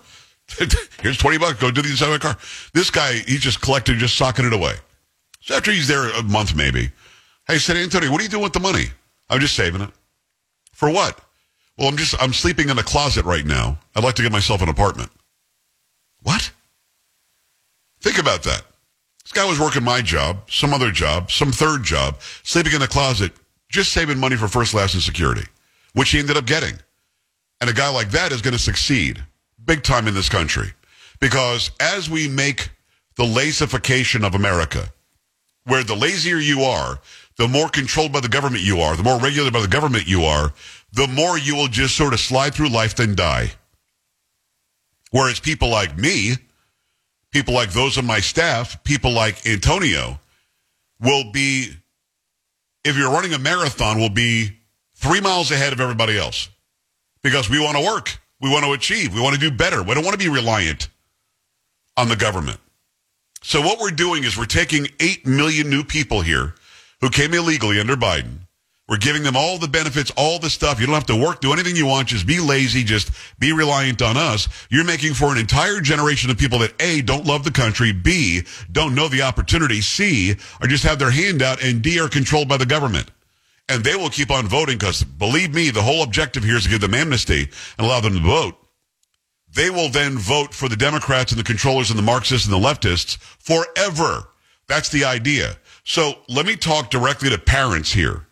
Here's 1.01 1.19
20 1.19 1.39
bucks. 1.39 1.61
Go 1.61 1.71
do 1.71 1.83
the 1.83 1.91
inside 1.91 2.07
of 2.07 2.13
my 2.13 2.19
car. 2.19 2.37
This 2.73 2.91
guy, 2.91 3.15
he 3.15 3.39
just 3.39 3.61
collected, 3.61 3.99
just 3.99 4.17
socking 4.17 4.45
it 4.45 4.53
away. 4.53 4.75
So 5.41 5.57
after 5.57 5.73
he's 5.73 5.89
there 5.89 6.09
a 6.11 6.23
month, 6.23 6.55
maybe, 6.55 6.91
I 7.49 7.59
said, 7.59 7.77
Antonio, 7.77 8.11
what 8.11 8.21
are 8.21 8.25
you 8.25 8.31
doing 8.31 8.43
with 8.43 8.53
the 8.53 8.61
money? 8.61 8.87
I'm 9.29 9.41
just 9.41 9.55
saving 9.55 9.81
it. 9.81 9.91
For 10.73 10.91
what? 10.91 11.21
Well, 11.79 11.89
I'm 11.89 11.97
just, 11.97 12.21
I'm 12.21 12.33
sleeping 12.33 12.69
in 12.69 12.79
a 12.79 12.83
closet 12.83 13.25
right 13.25 13.45
now. 13.45 13.79
I'd 13.95 14.05
like 14.05 14.15
to 14.17 14.23
get 14.23 14.33
myself 14.33 14.63
an 14.63 14.69
apartment. 14.69 15.11
What? 16.23 16.51
Think 18.01 18.19
about 18.19 18.43
that. 18.45 18.63
This 19.25 19.33
guy 19.33 19.45
was 19.45 19.59
working 19.59 19.83
my 19.83 20.03
job, 20.03 20.51
some 20.51 20.73
other 20.73 20.91
job, 20.91 21.31
some 21.31 21.53
third 21.53 21.83
job, 21.83 22.21
sleeping 22.43 22.73
in 22.73 22.81
the 22.81 22.89
closet, 22.89 23.33
just 23.69 23.93
saving 23.93 24.19
money 24.19 24.37
for 24.37 24.49
first, 24.49 24.75
last, 24.75 24.95
and 24.95 25.03
security, 25.03 25.45
which 25.95 26.11
he 26.11 26.19
ended 26.19 26.37
up 26.37 26.47
getting. 26.47 26.75
And 27.61 27.69
a 27.69 27.73
guy 27.73 27.89
like 27.89 28.11
that 28.11 28.33
is 28.33 28.43
going 28.43 28.53
to 28.53 28.63
succeed 28.63 29.23
big 29.65 29.83
time 29.83 30.07
in 30.07 30.15
this 30.15 30.29
country. 30.29 30.73
Because 31.21 31.71
as 31.81 32.09
we 32.09 32.29
make 32.29 32.71
the 33.17 33.25
lazification 33.25 34.25
of 34.25 34.35
America, 34.35 34.89
where 35.65 35.83
the 35.83 35.97
lazier 35.97 36.37
you 36.37 36.63
are, 36.63 37.01
the 37.37 37.49
more 37.49 37.69
controlled 37.69 38.13
by 38.13 38.21
the 38.21 38.29
government 38.29 38.63
you 38.63 38.81
are, 38.81 38.97
the 38.97 39.03
more 39.03 39.19
regulated 39.19 39.53
by 39.53 39.61
the 39.61 39.69
government 39.69 40.07
you 40.07 40.23
are, 40.23 40.53
the 40.93 41.07
more 41.09 41.39
you 41.39 41.55
will 41.55 41.69
just 41.69 41.97
sort 41.97 42.15
of 42.15 42.21
slide 42.21 42.55
through 42.55 42.69
life 42.69 42.97
then 42.97 43.15
die. 43.15 43.53
Whereas 45.11 45.41
people 45.41 45.69
like 45.69 45.97
me, 45.97 46.35
people 47.31 47.55
like 47.55 47.73
those 47.73 47.99
on 47.99 48.07
my 48.07 48.21
staff, 48.21 48.83
people 48.85 49.13
like 49.13 49.47
Antonio, 49.47 50.19
will 51.01 51.31
be, 51.33 51.71
if 52.85 52.97
you're 52.97 53.11
running 53.11 53.35
a 53.35 53.39
marathon, 53.39 53.99
will 54.01 54.09
be 54.09 54.51
three 54.95 55.21
miles 55.21 55.51
ahead 55.51 55.73
of 55.73 55.81
everybody 55.81 56.19
else 56.19 56.49
because 57.23 57.51
we 57.51 57.61
want 57.61 57.77
to 57.77 57.85
work. 57.85 58.19
We 58.41 58.51
want 58.51 58.65
to 58.65 58.73
achieve. 58.73 59.15
We 59.15 59.21
want 59.21 59.35
to 59.35 59.41
do 59.41 59.55
better. 59.55 59.83
We 59.83 59.95
don't 59.95 60.05
want 60.05 60.19
to 60.19 60.25
be 60.25 60.33
reliant 60.33 60.89
on 61.97 62.09
the 62.09 62.17
government. 62.17 62.59
So 63.43 63.61
what 63.61 63.79
we're 63.79 63.91
doing 63.91 64.25
is 64.25 64.37
we're 64.37 64.47
taking 64.47 64.89
8 65.01 65.27
million 65.27 65.71
new 65.71 65.85
people 65.85 66.21
here 66.21 66.55
who 67.01 67.11
came 67.11 67.35
illegally 67.35 67.81
under 67.81 67.97
Biden. 67.97 68.41
We're 68.89 68.99
giving 68.99 69.25
them 69.25 69.37
all 69.37 69.59
the 69.59 69.67
benefits, 69.67 70.13
all 70.17 70.39
the 70.39 70.49
stuff. 70.49 70.79
You 70.79 70.87
don't 70.87 70.95
have 70.95 71.07
to 71.07 71.17
work, 71.17 71.41
do 71.41 71.53
anything 71.53 71.75
you 71.75 71.87
want. 71.87 72.09
Just 72.09 72.25
be 72.25 72.39
lazy. 72.39 72.85
Just 72.85 73.11
be 73.41 73.53
reliant 73.53 74.01
on 74.01 74.17
us. 74.17 74.49
You're 74.71 74.85
making 74.85 75.15
for 75.15 75.33
an 75.33 75.39
entire 75.39 75.81
generation 75.81 76.31
of 76.31 76.39
people 76.39 76.61
that 76.61 76.81
A, 76.81 77.03
don't 77.03 77.27
love 77.27 77.43
the 77.43 77.51
country, 77.51 77.91
B, 77.91 78.43
don't 78.71 78.95
know 78.95 79.09
the 79.09 79.23
opportunity, 79.23 79.81
C, 79.81 80.37
or 80.61 80.69
just 80.69 80.85
have 80.85 81.01
their 81.01 81.11
hand 81.11 81.43
out, 81.43 81.65
and 81.65 81.83
D, 81.83 81.99
are 81.99 82.09
controlled 82.09 82.49
by 82.49 82.59
the 82.59 82.67
government. 82.67 83.11
And 83.69 83.83
they 83.83 83.97
will 83.97 84.11
keep 84.11 84.31
on 84.31 84.47
voting 84.47 84.79
because 84.79 85.03
believe 85.03 85.53
me, 85.53 85.71
the 85.71 85.83
whole 85.83 86.05
objective 86.05 86.45
here 86.45 86.57
is 86.57 86.63
to 86.65 86.71
give 86.71 86.81
them 86.81 86.95
amnesty 86.95 87.43
and 87.43 87.87
allow 87.87 87.99
them 87.99 88.15
to 88.15 88.21
vote. 88.21 88.55
They 89.53 89.71
will 89.71 89.89
then 89.89 90.17
vote 90.17 90.55
for 90.55 90.69
the 90.69 90.77
Democrats 90.77 91.33
and 91.33 91.41
the 91.41 91.45
controllers 91.45 91.91
and 91.91 91.99
the 91.99 92.05
Marxists 92.05 92.47
and 92.47 92.55
the 92.55 92.65
leftists 92.65 93.17
forever. 93.17 94.29
That's 94.69 94.91
the 94.91 95.05
idea. 95.05 95.57
So 95.87 96.15
let 96.29 96.47
me 96.47 96.57
talk 96.57 96.91
directly 96.91 97.31
to 97.31 97.39
parents 97.39 97.93
here. 97.93 98.27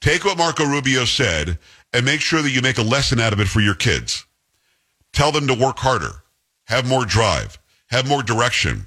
Take 0.00 0.24
what 0.24 0.38
Marco 0.38 0.64
Rubio 0.64 1.04
said 1.04 1.58
and 1.92 2.06
make 2.06 2.20
sure 2.20 2.40
that 2.40 2.52
you 2.52 2.62
make 2.62 2.78
a 2.78 2.82
lesson 2.82 3.18
out 3.18 3.32
of 3.32 3.40
it 3.40 3.48
for 3.48 3.60
your 3.60 3.74
kids. 3.74 4.24
Tell 5.12 5.32
them 5.32 5.48
to 5.48 5.54
work 5.54 5.78
harder, 5.78 6.22
have 6.66 6.86
more 6.86 7.04
drive, 7.04 7.58
have 7.88 8.08
more 8.08 8.22
direction, 8.22 8.86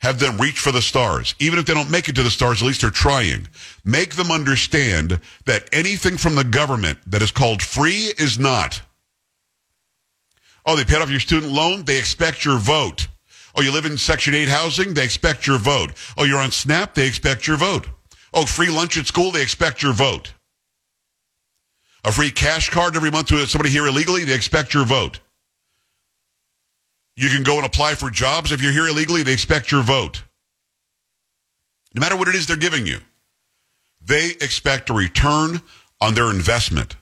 have 0.00 0.20
them 0.20 0.36
reach 0.36 0.58
for 0.58 0.72
the 0.72 0.82
stars. 0.82 1.34
Even 1.38 1.58
if 1.58 1.64
they 1.64 1.72
don't 1.72 1.90
make 1.90 2.10
it 2.10 2.16
to 2.16 2.22
the 2.22 2.30
stars, 2.30 2.60
at 2.60 2.66
least 2.66 2.82
they're 2.82 2.90
trying. 2.90 3.48
Make 3.82 4.16
them 4.16 4.30
understand 4.30 5.20
that 5.46 5.70
anything 5.72 6.18
from 6.18 6.34
the 6.34 6.44
government 6.44 6.98
that 7.06 7.22
is 7.22 7.30
called 7.30 7.62
free 7.62 8.12
is 8.18 8.38
not. 8.38 8.82
Oh, 10.66 10.76
they 10.76 10.84
paid 10.84 11.00
off 11.00 11.10
your 11.10 11.18
student 11.18 11.50
loan? 11.50 11.84
They 11.84 11.98
expect 11.98 12.44
your 12.44 12.58
vote. 12.58 13.08
Oh, 13.56 13.62
you 13.62 13.72
live 13.72 13.86
in 13.86 13.98
Section 13.98 14.34
8 14.34 14.48
housing? 14.48 14.94
They 14.94 15.04
expect 15.04 15.46
your 15.46 15.58
vote. 15.58 15.92
Oh, 16.16 16.24
you're 16.24 16.38
on 16.38 16.50
SNAP? 16.50 16.94
They 16.94 17.06
expect 17.06 17.46
your 17.46 17.56
vote. 17.56 17.86
Oh, 18.32 18.46
free 18.46 18.68
lunch 18.68 18.96
at 18.96 19.06
school? 19.06 19.30
They 19.30 19.42
expect 19.42 19.82
your 19.82 19.92
vote. 19.92 20.32
A 22.04 22.12
free 22.12 22.30
cash 22.30 22.70
card 22.70 22.96
every 22.96 23.10
month 23.10 23.28
to 23.28 23.46
somebody 23.46 23.70
here 23.70 23.86
illegally? 23.86 24.24
They 24.24 24.34
expect 24.34 24.72
your 24.72 24.84
vote. 24.84 25.20
You 27.16 27.28
can 27.28 27.42
go 27.42 27.56
and 27.56 27.66
apply 27.66 27.96
for 27.96 28.08
jobs 28.08 28.52
if 28.52 28.62
you're 28.62 28.72
here 28.72 28.86
illegally. 28.86 29.22
They 29.22 29.34
expect 29.34 29.70
your 29.70 29.82
vote. 29.82 30.22
No 31.94 32.00
matter 32.00 32.16
what 32.16 32.28
it 32.28 32.34
is 32.34 32.46
they're 32.46 32.56
giving 32.56 32.86
you, 32.86 32.98
they 34.00 34.30
expect 34.40 34.90
a 34.90 34.94
return 34.94 35.60
on 36.00 36.14
their 36.14 36.30
investment. 36.30 36.96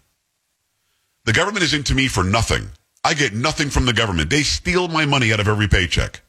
The 1.25 1.33
government 1.33 1.63
is 1.63 1.75
into 1.75 1.95
me 1.95 2.09
for 2.09 2.25
nothing. 2.25 2.71
I 3.05 3.15
get 3.15 3.35
nothing 3.35 3.71
from 3.71 3.85
the 3.87 3.93
government. 3.93 4.31
They 4.31 4.43
steal 4.43 4.89
my 4.89 5.05
money 5.07 5.33
out 5.33 5.41
of 5.41 5.47
every 5.47 5.69
paycheck. 5.69 6.23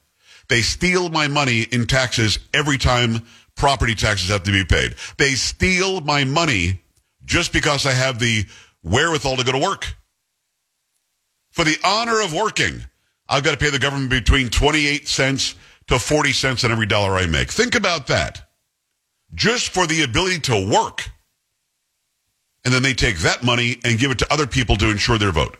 They 0.50 0.62
steal 0.62 1.10
my 1.10 1.28
money 1.28 1.62
in 1.62 1.86
taxes 1.86 2.40
every 2.54 2.78
time 2.78 3.26
property 3.56 3.94
taxes 3.94 4.30
have 4.30 4.44
to 4.44 4.52
be 4.52 4.66
paid. 4.66 4.96
They 5.18 5.36
steal 5.36 6.02
my 6.02 6.24
money 6.24 6.82
just 7.26 7.54
because 7.54 7.86
I 7.86 7.92
have 7.92 8.20
the 8.20 8.46
wherewithal 8.84 9.38
to 9.38 9.44
go 9.44 9.52
to 9.52 9.58
work. 9.60 9.96
For 11.52 11.64
the 11.64 11.78
honor 11.84 12.22
of 12.22 12.34
working, 12.34 12.84
I've 13.28 13.44
got 13.44 13.52
to 13.52 13.58
pay 13.58 13.70
the 13.70 13.80
government 13.80 14.10
between 14.10 14.50
28 14.50 15.08
cents 15.08 15.56
to 15.88 16.00
40 16.00 16.32
cents 16.34 16.64
on 16.64 16.72
every 16.72 16.86
dollar 16.86 17.14
I 17.14 17.28
make. 17.28 17.52
Think 17.52 17.76
about 17.76 18.08
that. 18.08 18.50
Just 19.36 19.70
for 19.72 19.86
the 19.86 20.02
ability 20.02 20.40
to 20.42 20.72
work. 20.72 21.10
And 22.66 22.74
then 22.74 22.82
they 22.82 22.94
take 22.94 23.20
that 23.20 23.44
money 23.44 23.80
and 23.84 24.00
give 24.00 24.10
it 24.10 24.20
to 24.20 24.34
other 24.34 24.48
people 24.48 24.76
to 24.78 24.90
ensure 24.90 25.18
their 25.18 25.32
vote. 25.32 25.58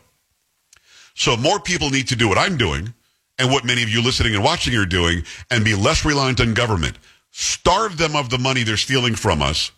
So 1.14 1.36
more 1.36 1.60
people 1.60 1.90
need 1.90 2.08
to 2.08 2.16
do 2.16 2.28
what 2.28 2.38
I'm 2.38 2.56
doing 2.56 2.94
and 3.40 3.50
what 3.50 3.64
many 3.64 3.82
of 3.82 3.88
you 3.88 4.02
listening 4.02 4.34
and 4.34 4.44
watching 4.44 4.76
are 4.76 4.84
doing 4.84 5.24
and 5.50 5.64
be 5.64 5.74
less 5.74 6.04
reliant 6.04 6.40
on 6.40 6.52
government. 6.52 6.98
Starve 7.30 7.96
them 7.96 8.14
of 8.14 8.28
the 8.28 8.38
money 8.38 8.62
they're 8.62 8.76
stealing 8.76 9.14
from 9.14 9.40
us 9.40 9.72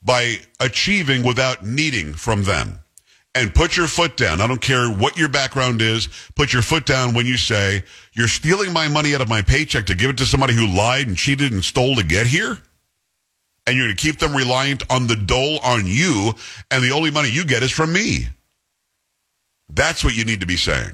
by 0.00 0.36
achieving 0.60 1.24
without 1.24 1.66
needing 1.66 2.14
from 2.14 2.44
them. 2.44 2.78
And 3.34 3.52
put 3.52 3.76
your 3.76 3.88
foot 3.88 4.16
down. 4.16 4.40
I 4.40 4.46
don't 4.46 4.60
care 4.60 4.88
what 4.88 5.16
your 5.16 5.28
background 5.28 5.82
is. 5.82 6.08
Put 6.36 6.52
your 6.52 6.62
foot 6.62 6.86
down 6.86 7.14
when 7.14 7.26
you 7.26 7.36
say, 7.36 7.82
you're 8.12 8.28
stealing 8.28 8.72
my 8.72 8.86
money 8.86 9.12
out 9.12 9.20
of 9.20 9.28
my 9.28 9.42
paycheck 9.42 9.86
to 9.86 9.96
give 9.96 10.10
it 10.10 10.18
to 10.18 10.24
somebody 10.24 10.54
who 10.54 10.68
lied 10.68 11.08
and 11.08 11.16
cheated 11.16 11.50
and 11.50 11.64
stole 11.64 11.96
to 11.96 12.04
get 12.04 12.28
here? 12.28 12.58
And 13.66 13.76
you're 13.76 13.86
going 13.86 13.96
to 13.96 14.00
keep 14.00 14.20
them 14.20 14.36
reliant 14.36 14.84
on 14.88 15.08
the 15.08 15.16
dole 15.16 15.58
on 15.64 15.84
you, 15.84 16.34
and 16.70 16.84
the 16.84 16.92
only 16.92 17.10
money 17.10 17.28
you 17.28 17.44
get 17.44 17.64
is 17.64 17.72
from 17.72 17.92
me. 17.92 18.28
That's 19.68 20.04
what 20.04 20.14
you 20.14 20.24
need 20.24 20.40
to 20.40 20.46
be 20.46 20.56
saying. 20.56 20.92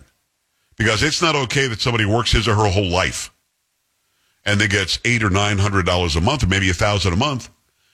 Because 0.80 1.02
it's 1.02 1.20
not 1.20 1.36
okay 1.36 1.66
that 1.66 1.78
somebody 1.82 2.06
works 2.06 2.32
his 2.32 2.48
or 2.48 2.54
her 2.54 2.70
whole 2.70 2.88
life 2.88 3.30
and 4.46 4.58
they 4.58 4.66
gets 4.66 4.98
eight 5.04 5.22
or 5.22 5.28
nine 5.28 5.58
hundred 5.58 5.84
dollars 5.84 6.16
a 6.16 6.22
month, 6.22 6.42
or 6.42 6.46
maybe 6.46 6.70
a 6.70 6.72
thousand 6.72 7.12
a 7.12 7.16
month. 7.16 7.50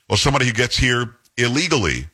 Well, 0.08 0.16
somebody 0.16 0.46
who 0.46 0.52
gets 0.52 0.76
here 0.76 1.16
illegally 1.36 2.06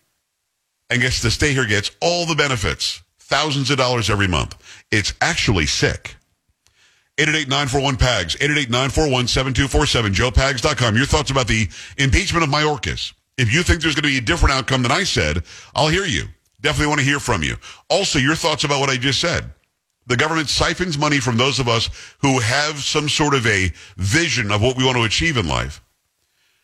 and 0.88 1.02
gets 1.02 1.20
to 1.20 1.30
stay 1.30 1.52
here 1.52 1.66
gets 1.66 1.90
all 2.00 2.24
the 2.24 2.34
benefits, 2.34 3.02
thousands 3.18 3.70
of 3.70 3.76
dollars 3.76 4.08
every 4.08 4.26
month. 4.26 4.56
It's 4.90 5.12
actually 5.20 5.66
sick. 5.66 6.16
888-941-PAGS, 7.18 8.36
888-941-7247, 8.36 10.14
joepags.com. 10.14 10.96
Your 10.96 11.04
thoughts 11.04 11.30
about 11.30 11.48
the 11.48 11.68
impeachment 11.98 12.44
of 12.44 12.48
Mayorkas. 12.48 13.12
If 13.36 13.52
you 13.52 13.62
think 13.62 13.82
there's 13.82 13.94
going 13.94 14.04
to 14.04 14.08
be 14.08 14.16
a 14.16 14.22
different 14.22 14.54
outcome 14.54 14.82
than 14.82 14.90
I 14.90 15.04
said, 15.04 15.42
I'll 15.74 15.88
hear 15.88 16.06
you. 16.06 16.28
Definitely 16.62 16.86
want 16.86 17.00
to 17.00 17.04
hear 17.04 17.20
from 17.20 17.42
you. 17.42 17.56
Also, 17.90 18.18
your 18.18 18.36
thoughts 18.36 18.64
about 18.64 18.80
what 18.80 18.88
I 18.88 18.96
just 18.96 19.20
said. 19.20 19.52
The 20.06 20.16
government 20.16 20.48
siphons 20.48 20.98
money 20.98 21.20
from 21.20 21.36
those 21.36 21.60
of 21.60 21.68
us 21.68 21.88
who 22.20 22.40
have 22.40 22.82
some 22.82 23.08
sort 23.08 23.34
of 23.34 23.46
a 23.46 23.72
vision 23.96 24.50
of 24.50 24.60
what 24.60 24.76
we 24.76 24.84
want 24.84 24.96
to 24.96 25.04
achieve 25.04 25.36
in 25.36 25.46
life. 25.46 25.80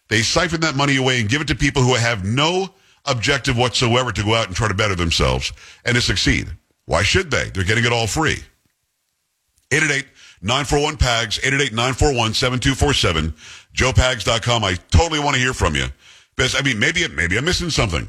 They 0.08 0.22
siphon 0.22 0.60
that 0.62 0.74
money 0.74 0.96
away 0.96 1.20
and 1.20 1.28
give 1.28 1.40
it 1.40 1.48
to 1.48 1.54
people 1.54 1.82
who 1.82 1.94
have 1.94 2.24
no 2.24 2.70
objective 3.04 3.56
whatsoever 3.56 4.10
to 4.12 4.24
go 4.24 4.34
out 4.34 4.48
and 4.48 4.56
try 4.56 4.66
to 4.68 4.74
better 4.74 4.94
themselves 4.94 5.52
and 5.84 5.94
to 5.94 6.00
succeed. 6.00 6.48
Why 6.86 7.02
should 7.02 7.30
they? 7.30 7.50
They're 7.50 7.64
getting 7.64 7.84
it 7.84 7.92
all 7.92 8.06
free. 8.06 8.38
888-941-PAGS, 9.70 11.38
888-941-7247, 11.40 13.34
joepags.com. 13.74 14.64
I 14.64 14.74
totally 14.90 15.20
want 15.20 15.36
to 15.36 15.40
hear 15.40 15.52
from 15.52 15.74
you. 15.74 15.86
I 16.38 16.62
mean, 16.62 16.78
maybe, 16.78 17.06
maybe 17.08 17.36
I'm 17.36 17.44
missing 17.44 17.68
something. 17.70 18.08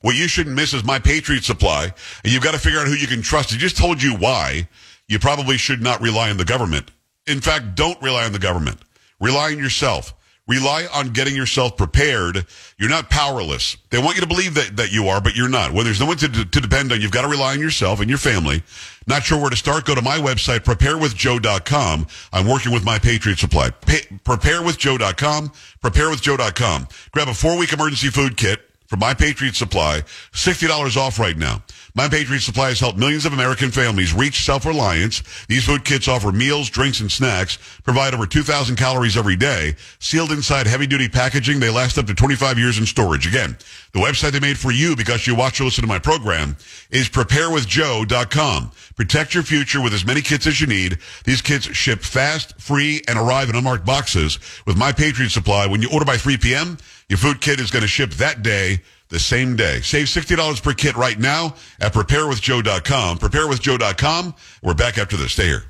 What 0.00 0.14
you 0.14 0.28
shouldn't 0.28 0.54
miss 0.54 0.74
is 0.74 0.84
my 0.84 0.98
Patriot 1.00 1.42
Supply, 1.44 1.92
and 2.22 2.32
you've 2.32 2.42
got 2.42 2.52
to 2.52 2.58
figure 2.58 2.78
out 2.78 2.86
who 2.86 2.94
you 2.94 3.08
can 3.08 3.20
trust. 3.20 3.52
I 3.52 3.56
just 3.56 3.76
told 3.76 4.00
you 4.00 4.14
why 4.14 4.68
you 5.08 5.18
probably 5.18 5.56
should 5.56 5.82
not 5.82 6.00
rely 6.00 6.30
on 6.30 6.36
the 6.36 6.44
government. 6.44 6.90
In 7.26 7.40
fact, 7.40 7.74
don't 7.74 8.00
rely 8.00 8.24
on 8.24 8.32
the 8.32 8.38
government. 8.38 8.78
Rely 9.20 9.52
on 9.52 9.58
yourself. 9.58 10.14
Rely 10.46 10.86
on 10.94 11.10
getting 11.10 11.34
yourself 11.34 11.76
prepared. 11.76 12.46
You're 12.78 12.88
not 12.88 13.10
powerless. 13.10 13.76
They 13.90 13.98
want 13.98 14.16
you 14.16 14.22
to 14.22 14.26
believe 14.28 14.54
that, 14.54 14.76
that 14.78 14.92
you 14.92 15.08
are, 15.08 15.20
but 15.20 15.36
you're 15.36 15.48
not. 15.48 15.72
When 15.72 15.84
there's 15.84 16.00
no 16.00 16.06
one 16.06 16.16
to, 16.18 16.28
to 16.28 16.60
depend 16.60 16.90
on, 16.90 17.02
you've 17.02 17.10
got 17.10 17.22
to 17.22 17.28
rely 17.28 17.52
on 17.52 17.60
yourself 17.60 18.00
and 18.00 18.08
your 18.08 18.18
family. 18.18 18.62
Not 19.06 19.24
sure 19.24 19.38
where 19.38 19.50
to 19.50 19.56
start? 19.56 19.84
Go 19.84 19.94
to 19.94 20.00
my 20.00 20.16
website, 20.16 20.60
preparewithjoe.com. 20.60 22.06
I'm 22.32 22.46
working 22.46 22.72
with 22.72 22.84
my 22.84 22.98
Patriot 22.98 23.38
Supply. 23.38 23.70
Pa- 23.70 24.16
preparewithjoe.com, 24.24 25.52
preparewithjoe.com. 25.82 26.88
Grab 27.10 27.28
a 27.28 27.34
four 27.34 27.58
week 27.58 27.72
emergency 27.72 28.08
food 28.08 28.36
kit 28.38 28.67
from 28.88 29.00
My 29.00 29.14
Patriot 29.14 29.54
Supply. 29.54 30.02
$60 30.32 30.96
off 30.96 31.18
right 31.18 31.36
now. 31.36 31.62
My 31.98 32.08
Patriot 32.08 32.42
Supply 32.42 32.68
has 32.68 32.78
helped 32.78 32.96
millions 32.96 33.26
of 33.26 33.32
American 33.32 33.72
families 33.72 34.14
reach 34.14 34.44
self-reliance. 34.44 35.20
These 35.48 35.64
food 35.64 35.84
kits 35.84 36.06
offer 36.06 36.30
meals, 36.30 36.70
drinks, 36.70 37.00
and 37.00 37.10
snacks, 37.10 37.58
provide 37.82 38.14
over 38.14 38.24
2,000 38.24 38.76
calories 38.76 39.16
every 39.16 39.34
day. 39.34 39.74
Sealed 39.98 40.30
inside 40.30 40.68
heavy-duty 40.68 41.08
packaging, 41.08 41.58
they 41.58 41.70
last 41.70 41.98
up 41.98 42.06
to 42.06 42.14
25 42.14 42.56
years 42.56 42.78
in 42.78 42.86
storage. 42.86 43.26
Again, 43.26 43.58
the 43.90 43.98
website 43.98 44.30
they 44.30 44.38
made 44.38 44.56
for 44.56 44.70
you 44.70 44.94
because 44.94 45.26
you 45.26 45.34
watch 45.34 45.60
or 45.60 45.64
listen 45.64 45.82
to 45.82 45.88
my 45.88 45.98
program 45.98 46.56
is 46.92 47.08
preparewithjoe.com. 47.08 48.70
Protect 48.94 49.34
your 49.34 49.42
future 49.42 49.82
with 49.82 49.92
as 49.92 50.06
many 50.06 50.20
kits 50.20 50.46
as 50.46 50.60
you 50.60 50.68
need. 50.68 50.98
These 51.24 51.42
kits 51.42 51.66
ship 51.76 52.02
fast, 52.02 52.60
free, 52.60 53.02
and 53.08 53.18
arrive 53.18 53.48
in 53.48 53.56
unmarked 53.56 53.84
boxes. 53.84 54.38
With 54.66 54.76
My 54.76 54.92
Patriot 54.92 55.30
Supply, 55.30 55.66
when 55.66 55.82
you 55.82 55.90
order 55.92 56.04
by 56.04 56.16
3 56.16 56.36
p.m., 56.36 56.78
your 57.08 57.18
food 57.18 57.40
kit 57.40 57.58
is 57.58 57.72
going 57.72 57.82
to 57.82 57.88
ship 57.88 58.10
that 58.10 58.44
day 58.44 58.82
the 59.08 59.18
same 59.18 59.56
day. 59.56 59.80
Save 59.80 60.06
$60 60.06 60.62
per 60.62 60.72
kit 60.74 60.96
right 60.96 61.18
now 61.18 61.54
at 61.80 61.92
preparewithjoe.com. 61.92 63.18
Preparewithjoe.com. 63.18 64.34
We're 64.62 64.74
back 64.74 64.98
after 64.98 65.16
this. 65.16 65.32
Stay 65.32 65.46
here. 65.46 65.64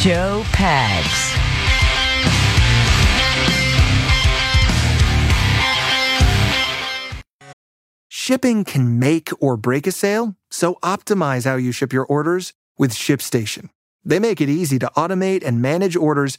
Joe 0.00 0.44
Pags. 0.52 1.28
Shipping 8.08 8.62
can 8.62 8.98
make 8.98 9.30
or 9.40 9.56
break 9.56 9.86
a 9.86 9.90
sale, 9.90 10.36
so 10.50 10.74
optimize 10.82 11.46
how 11.46 11.56
you 11.56 11.72
ship 11.72 11.94
your 11.94 12.04
orders 12.04 12.52
with 12.76 12.92
ShipStation. 12.92 13.70
They 14.04 14.18
make 14.18 14.40
it 14.40 14.48
easy 14.48 14.78
to 14.78 14.90
automate 14.96 15.42
and 15.44 15.62
manage 15.62 15.96
orders 15.96 16.38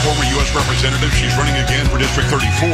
former 0.00 0.24
U.S. 0.24 0.54
Representative. 0.54 1.12
She's 1.12 1.36
running 1.36 1.54
again 1.62 1.84
for 1.86 1.98
District 1.98 2.28
34, 2.30 2.68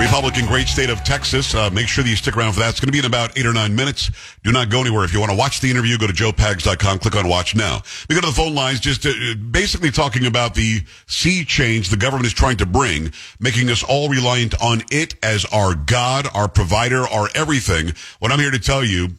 Republican 0.00 0.46
great 0.46 0.66
state 0.66 0.90
of 0.90 1.04
Texas. 1.04 1.54
Uh, 1.54 1.70
make 1.70 1.86
sure 1.86 2.02
that 2.02 2.10
you 2.10 2.16
stick 2.16 2.36
around 2.36 2.52
for 2.52 2.60
that. 2.60 2.70
It's 2.70 2.80
going 2.80 2.88
to 2.88 2.92
be 2.92 2.98
in 2.98 3.04
about 3.04 3.38
eight 3.38 3.46
or 3.46 3.52
nine 3.52 3.76
minutes. 3.76 4.10
Do 4.42 4.50
not 4.50 4.68
go 4.68 4.80
anywhere. 4.80 5.04
If 5.04 5.12
you 5.12 5.20
want 5.20 5.30
to 5.30 5.38
watch 5.38 5.60
the 5.60 5.70
interview, 5.70 5.96
go 5.98 6.08
to 6.08 6.12
joepags.com, 6.12 6.98
click 6.98 7.14
on 7.14 7.28
watch 7.28 7.54
now. 7.54 7.82
We 8.08 8.16
go 8.16 8.20
to 8.22 8.26
the 8.26 8.32
phone 8.32 8.54
lines 8.54 8.80
just 8.80 9.06
uh, 9.06 9.12
basically 9.50 9.90
talking 9.90 10.26
about 10.26 10.54
the 10.54 10.82
sea 11.06 11.44
change 11.44 11.90
the 11.90 11.96
government 11.96 12.26
is 12.26 12.32
trying 12.32 12.56
to 12.56 12.66
bring, 12.66 13.12
making 13.38 13.70
us 13.70 13.84
all 13.84 14.08
reliant 14.08 14.60
on 14.60 14.82
it 14.90 15.14
as 15.22 15.44
our 15.46 15.76
God, 15.76 16.26
our 16.34 16.48
provider, 16.48 17.06
our 17.06 17.28
everything. 17.36 17.92
What 18.18 18.32
I'm 18.32 18.40
here 18.40 18.50
to 18.50 18.58
tell 18.58 18.84
you 18.84 19.10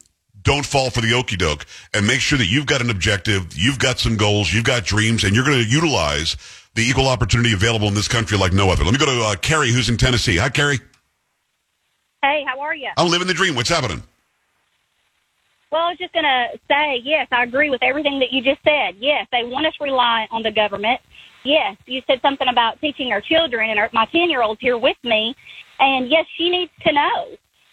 don't 0.41 0.65
fall 0.65 0.89
for 0.89 1.01
the 1.01 1.13
okey 1.13 1.35
doke 1.35 1.65
and 1.93 2.07
make 2.07 2.19
sure 2.19 2.37
that 2.37 2.47
you've 2.47 2.65
got 2.65 2.81
an 2.81 2.89
objective, 2.89 3.55
you've 3.55 3.79
got 3.79 3.99
some 3.99 4.17
goals, 4.17 4.53
you've 4.53 4.63
got 4.63 4.83
dreams, 4.83 5.23
and 5.23 5.35
you're 5.35 5.45
going 5.45 5.63
to 5.63 5.69
utilize 5.69 6.37
the 6.79 6.85
equal 6.85 7.09
opportunity 7.09 7.51
available 7.51 7.89
in 7.89 7.93
this 7.93 8.07
country 8.07 8.37
like 8.37 8.53
no 8.53 8.69
other. 8.69 8.85
Let 8.85 8.93
me 8.93 8.97
go 8.97 9.05
to 9.05 9.21
uh, 9.25 9.35
Carrie, 9.35 9.69
who's 9.69 9.89
in 9.89 9.97
Tennessee. 9.97 10.37
Hi, 10.37 10.47
Carrie. 10.47 10.79
Hey, 12.21 12.45
how 12.47 12.61
are 12.61 12.73
you? 12.73 12.89
I'm 12.95 13.09
living 13.09 13.27
the 13.27 13.33
dream. 13.33 13.53
What's 13.53 13.67
happening? 13.67 14.01
Well, 15.71 15.81
I 15.81 15.89
was 15.89 15.97
just 15.97 16.13
going 16.13 16.23
to 16.23 16.57
say, 16.69 17.01
yes, 17.03 17.27
I 17.31 17.43
agree 17.43 17.69
with 17.69 17.83
everything 17.83 18.19
that 18.19 18.31
you 18.31 18.41
just 18.41 18.63
said. 18.63 18.95
Yes, 18.97 19.27
they 19.29 19.43
want 19.43 19.65
us 19.65 19.75
to 19.75 19.83
rely 19.83 20.27
on 20.31 20.41
the 20.41 20.51
government. 20.51 21.01
Yes, 21.43 21.75
you 21.85 22.01
said 22.07 22.21
something 22.21 22.47
about 22.47 22.79
teaching 22.79 23.11
our 23.11 23.19
children, 23.21 23.69
and 23.69 23.77
our, 23.77 23.89
my 23.91 24.05
10 24.05 24.29
year 24.29 24.41
old's 24.41 24.61
here 24.61 24.77
with 24.77 24.97
me. 25.03 25.35
And 25.79 26.09
yes, 26.09 26.25
she 26.37 26.49
needs 26.49 26.71
to 26.87 26.93
know. 26.93 27.27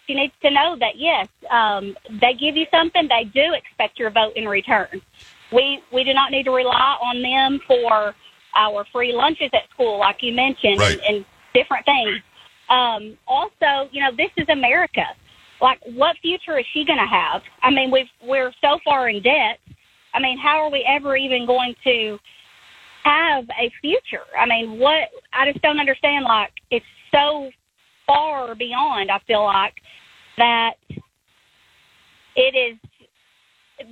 She 0.05 0.15
needs 0.15 0.33
to 0.41 0.51
know 0.51 0.75
that, 0.79 0.97
yes, 0.97 1.29
um, 1.49 1.95
they 2.21 2.33
give 2.33 2.57
you 2.57 2.65
something, 2.71 3.07
they 3.07 3.23
do 3.23 3.53
expect 3.53 3.99
your 3.99 4.09
vote 4.09 4.33
in 4.35 4.49
return. 4.49 5.01
We, 5.53 5.81
we 5.93 6.03
do 6.03 6.13
not 6.13 6.31
need 6.31 6.43
to 6.43 6.51
rely 6.51 6.97
on 7.01 7.21
them 7.21 7.61
for 7.65 8.13
our 8.57 8.85
free 8.91 9.13
lunches 9.13 9.49
at 9.53 9.69
school, 9.73 9.99
like 9.99 10.17
you 10.21 10.33
mentioned, 10.33 10.79
Right. 10.79 10.99
and, 11.07 11.17
and 11.17 11.25
different 11.53 11.85
things. 11.85 12.21
Um, 12.69 13.17
also, 13.27 13.89
you 13.91 14.01
know, 14.01 14.11
this 14.17 14.31
is 14.35 14.49
America. 14.49 15.05
Like, 15.61 15.79
what 15.85 16.17
future 16.21 16.59
is 16.59 16.65
she 16.73 16.83
going 16.85 16.99
to 16.99 17.07
have? 17.07 17.41
I 17.63 17.71
mean, 17.71 17.91
we've, 17.91 18.09
we're 18.21 18.51
so 18.61 18.79
far 18.83 19.09
in 19.09 19.23
debt. 19.23 19.59
I 20.13 20.19
mean, 20.19 20.37
how 20.37 20.63
are 20.63 20.71
we 20.71 20.85
ever 20.87 21.15
even 21.15 21.45
going 21.45 21.75
to 21.83 22.17
have 23.03 23.45
a 23.59 23.71
future? 23.81 24.25
I 24.37 24.45
mean, 24.45 24.79
what, 24.79 25.09
I 25.33 25.49
just 25.51 25.63
don't 25.63 25.79
understand. 25.79 26.25
Like, 26.25 26.51
it's 26.71 26.85
so 27.13 27.49
far 28.05 28.55
beyond, 28.55 29.09
I 29.11 29.19
feel 29.27 29.43
like, 29.45 29.73
that 30.37 30.73
it 32.35 32.55
is 32.55 32.77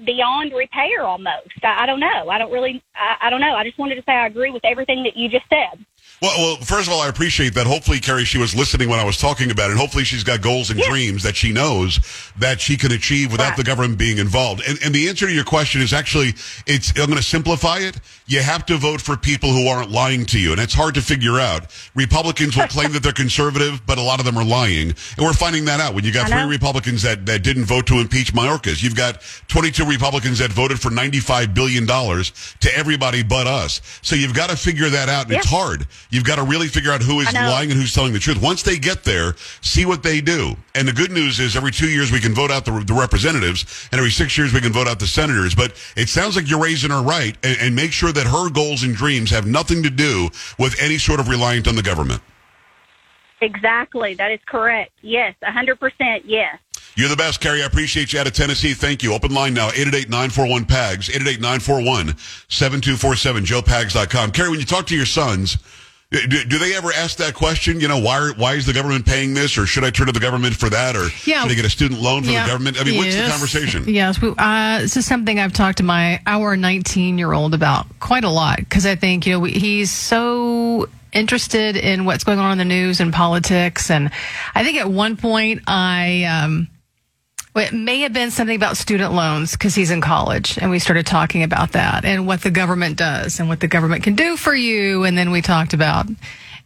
beyond 0.06 0.54
repair 0.54 1.04
almost. 1.04 1.50
I, 1.64 1.84
I 1.84 1.86
don't 1.86 2.00
know. 2.00 2.30
I 2.30 2.38
don't 2.38 2.52
really, 2.52 2.84
I, 2.96 3.28
I 3.28 3.30
don't 3.30 3.42
know. 3.42 3.56
I 3.56 3.64
just 3.64 3.78
wanted 3.78 3.96
to 3.96 4.04
say 4.04 4.14
I 4.14 4.28
agree 4.28 4.52
with 4.52 4.66
everything 4.66 5.04
that 5.04 5.16
you 5.16 5.30
just 5.30 5.46
said. 5.50 5.86
Well, 6.22 6.32
well, 6.38 6.56
first 6.58 6.88
of 6.88 6.94
all, 6.94 7.02
I 7.02 7.10
appreciate 7.10 7.54
that. 7.56 7.68
Hopefully, 7.68 8.00
Carrie, 8.00 8.24
she 8.24 8.38
was 8.38 8.56
listening 8.56 8.88
when 8.90 9.00
I 9.00 9.04
was 9.04 9.18
talking 9.18 9.52
about 9.52 9.68
it. 9.68 9.72
And 9.72 9.80
hopefully, 9.80 10.06
she's 10.06 10.24
got 10.24 10.42
goals 10.42 10.70
and 10.70 10.80
dreams 10.80 11.24
that 11.24 11.36
she 11.36 11.52
knows 11.52 12.00
that 12.38 12.62
she 12.62 12.78
can 12.78 12.94
achieve 12.94 13.32
without 13.34 13.50
Right. 13.50 13.58
the 13.58 13.64
government 13.64 13.98
being 13.98 14.18
involved. 14.18 14.64
And, 14.66 14.80
and 14.84 14.96
the 14.96 15.10
answer 15.10 15.28
to 15.28 15.34
your 15.34 15.44
question 15.44 15.82
is 15.82 15.92
actually, 15.94 16.34
it's, 16.66 16.92
I'm 16.92 17.08
going 17.08 17.18
to 17.18 17.22
simplify 17.22 17.80
it. 17.80 18.00
You 18.28 18.42
have 18.42 18.66
to 18.68 18.78
vote 18.78 19.02
for 19.02 19.18
people 19.18 19.52
who 19.52 19.68
aren't 19.68 19.92
lying 19.92 20.26
to 20.28 20.40
you. 20.40 20.54
And 20.54 20.62
it's 20.62 20.74
hard 20.74 20.96
to 20.96 21.02
figure 21.02 21.38
out. 21.38 21.66
Republicans 21.96 22.56
will 22.56 22.68
claim 22.70 22.94
that 22.94 23.04
they're 23.04 23.12
conservative, 23.12 23.86
but 23.86 23.98
a 23.98 24.02
lot 24.02 24.20
of 24.20 24.26
them 24.26 24.38
are 24.38 24.46
lying. 24.46 24.90
And 25.18 25.20
we're 25.26 25.34
finding 25.34 25.66
that 25.66 25.82
out 25.82 25.94
when 25.94 26.06
you 26.06 26.14
got 26.14 26.30
three. 26.46 26.50
Republicans 26.50 27.02
that, 27.04 27.26
that 27.26 27.44
didn't 27.44 27.66
vote 27.66 27.88
to 27.88 27.96
impeach 28.00 28.34
Mayorkas. 28.34 28.82
You've 28.82 28.96
got 28.96 29.22
22 29.50 29.86
Republicans 29.86 30.40
that 30.40 30.52
voted 30.52 30.80
for 30.80 30.90
$95 30.90 31.54
billion 31.54 31.86
to 31.86 32.78
everybody 32.78 33.22
but 33.22 33.48
us. 33.48 33.82
So 34.02 34.16
you've 34.16 34.34
got 34.34 34.50
to 34.50 34.56
figure 34.56 34.90
that 34.90 35.10
out. 35.10 35.26
And 35.26 35.34
it's 35.36 35.50
hard. 35.50 35.86
You've 36.10 36.24
got 36.24 36.36
to 36.36 36.44
really 36.44 36.68
figure 36.68 36.92
out 36.92 37.02
who 37.02 37.20
is 37.20 37.34
lying 37.34 37.72
and 37.72 37.80
who's 37.80 37.94
telling 37.94 38.14
the 38.14 38.20
truth. 38.20 38.42
Once 38.42 38.64
they 38.64 38.78
get 38.78 39.04
there, 39.04 39.36
see 39.62 39.86
what 39.86 40.04
they 40.04 40.22
do. 40.22 40.56
And 40.74 40.88
the 40.88 40.94
good 40.94 41.12
news 41.12 41.40
is 41.40 41.56
every 41.56 41.72
two 41.72 41.90
years 41.90 42.12
we 42.12 42.20
can 42.20 42.34
vote 42.34 42.52
out 42.52 42.66
the, 42.66 42.84
the 42.86 42.94
representatives, 42.94 43.90
and 43.92 44.00
every 44.00 44.12
six 44.12 44.38
years 44.38 44.54
we 44.54 44.62
can 44.62 44.72
vote 44.72 44.88
out 44.88 45.00
the 45.00 45.08
senators. 45.08 45.56
But 45.56 45.74
it 45.96 46.10
sounds 46.10 46.36
like 46.36 46.50
you're 46.50 46.62
raising 46.62 46.92
her 46.92 47.02
right, 47.02 47.36
and, 47.44 47.58
and 47.60 47.76
make 47.76 47.92
sure 47.92 48.12
that 48.12 48.28
her 48.28 48.50
goals 48.50 48.84
and 48.84 48.96
dreams 48.96 49.30
have 49.32 49.46
nothing 49.46 49.84
to 49.84 49.90
do 49.90 50.30
with 50.60 50.82
any 50.82 50.98
sort 50.98 51.20
of 51.20 51.28
reliance 51.28 51.68
on 51.68 51.76
the 51.76 51.84
government. 51.84 52.22
Exactly. 53.42 54.14
That 54.16 54.32
is 54.32 54.40
correct. 54.46 54.92
Yes, 55.02 55.36
a 55.42 55.52
100% 55.52 56.22
yes. 56.26 56.58
You're 56.96 57.10
the 57.10 57.18
best, 57.18 57.42
Carrie. 57.42 57.62
I 57.62 57.66
appreciate 57.66 58.14
you 58.14 58.20
out 58.20 58.28
of 58.28 58.34
Tennessee. 58.34 58.74
Thank 58.74 59.04
you. 59.04 59.14
Open 59.14 59.34
line 59.34 59.54
now, 59.54 59.70
888-941-PAGS, 59.72 61.10
888-941-7247, 61.10 63.46
joepags.com. 63.46 64.32
Carrie, 64.32 64.50
when 64.50 64.60
you 64.60 64.66
talk 64.66 64.88
to 64.88 64.96
your 64.96 65.06
sons, 65.06 65.58
do, 66.12 66.44
do 66.44 66.58
they 66.60 66.76
ever 66.76 66.92
ask 66.94 67.18
that 67.18 67.34
question? 67.34 67.80
You 67.80 67.88
know, 67.88 68.00
why 68.00 68.20
are, 68.20 68.34
why 68.34 68.54
is 68.54 68.66
the 68.66 68.74
government 68.74 69.06
paying 69.06 69.34
this, 69.34 69.58
or 69.58 69.66
should 69.66 69.84
I 69.84 69.90
turn 69.90 70.08
to 70.08 70.14
the 70.14 70.20
government 70.20 70.56
for 70.56 70.70
that, 70.70 70.96
or 70.96 71.08
Yeah. 71.26 71.42
should 71.44 71.52
I 71.52 71.56
get 71.56 71.66
a 71.66 71.70
student 71.70 72.02
loan 72.02 72.24
from 72.24 72.34
Yeah. 72.34 72.44
the 72.46 72.52
government? 72.52 72.80
I 72.80 72.84
mean, 72.84 72.98
what's 72.98 73.16
the 73.16 73.28
conversation? 73.28 73.84
Yes, 73.94 74.20
uh, 74.22 74.80
this 74.82 74.98
is 74.98 75.06
something 75.06 75.40
I've 75.40 75.54
talked 75.54 75.78
to 75.80 75.84
my 75.84 76.22
our 76.26 76.56
19 76.56 77.18
year 77.18 77.34
old 77.34 77.54
about 77.54 77.88
quite 78.00 78.24
a 78.24 78.30
lot 78.30 78.58
because 78.58 78.86
I 78.86 78.96
think 78.96 79.26
you 79.26 79.34
know 79.34 79.40
we, 79.40 79.52
he's 79.52 79.92
so 79.92 80.88
interested 81.14 81.76
in 81.78 82.06
what's 82.06 82.24
going 82.24 82.40
on 82.40 82.52
in 82.54 82.58
the 82.58 82.66
news 82.66 83.00
and 83.00 83.12
politics, 83.14 83.90
and 83.90 84.12
I 84.54 84.64
think 84.64 84.78
at 84.78 84.90
one 84.90 85.18
point 85.18 85.64
I. 85.68 86.24
Um, 86.26 86.68
it 87.56 87.74
may 87.74 88.02
have 88.02 88.14
been 88.14 88.32
something 88.32 88.56
about 88.56 88.78
student 88.78 89.14
loans 89.14 89.54
because 89.54 89.76
he's 89.76 89.92
in 89.92 90.02
college, 90.02 90.58
and 90.58 90.70
we 90.70 90.80
started 90.80 91.06
talking 91.06 91.44
about 91.44 91.72
that 91.72 92.04
and 92.04 92.28
what 92.28 92.42
the 92.42 92.52
government 92.52 92.98
does 92.98 93.40
and 93.40 93.48
what 93.48 93.60
the 93.60 93.68
government 93.68 94.04
can 94.04 94.16
do 94.16 94.36
for 94.36 94.54
you. 94.54 95.04
And 95.06 95.18
then 95.18 95.32
we 95.32 95.42
talked 95.42 95.74
about, 95.74 96.08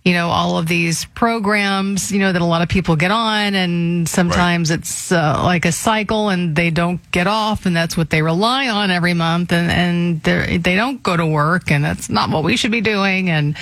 you 0.04 0.14
know, 0.14 0.30
all 0.30 0.58
of 0.58 0.68
these 0.68 1.06
programs, 1.06 2.12
you 2.12 2.20
know, 2.20 2.32
that 2.32 2.42
a 2.42 2.46
lot 2.46 2.64
of 2.64 2.70
people 2.70 2.96
get 2.96 3.12
on, 3.12 3.54
and 3.54 4.10
sometimes 4.10 4.72
it's 4.72 5.12
uh, 5.12 5.42
like 5.44 5.66
a 5.66 5.72
cycle, 5.72 6.30
and 6.30 6.56
they 6.56 6.72
don't 6.72 7.00
get 7.12 7.28
off, 7.28 7.68
and 7.68 7.76
that's 7.76 7.96
what 7.96 8.10
they 8.10 8.22
rely 8.24 8.68
on 8.68 8.90
every 8.90 9.14
month, 9.14 9.52
and 9.54 9.70
and 9.70 10.24
they 10.64 10.76
don't 10.76 11.04
go 11.04 11.16
to 11.16 11.26
work, 11.26 11.70
and 11.70 11.84
that's 11.84 12.10
not 12.10 12.32
what 12.32 12.44
we 12.44 12.58
should 12.58 12.72
be 12.72 12.82
doing. 12.82 13.30
And 13.30 13.56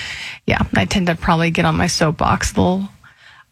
yeah, 0.45 0.61
I 0.75 0.85
tend 0.85 1.07
to 1.07 1.15
probably 1.15 1.51
get 1.51 1.65
on 1.65 1.75
my 1.75 1.87
soapbox 1.87 2.53
a 2.53 2.61
little 2.61 2.89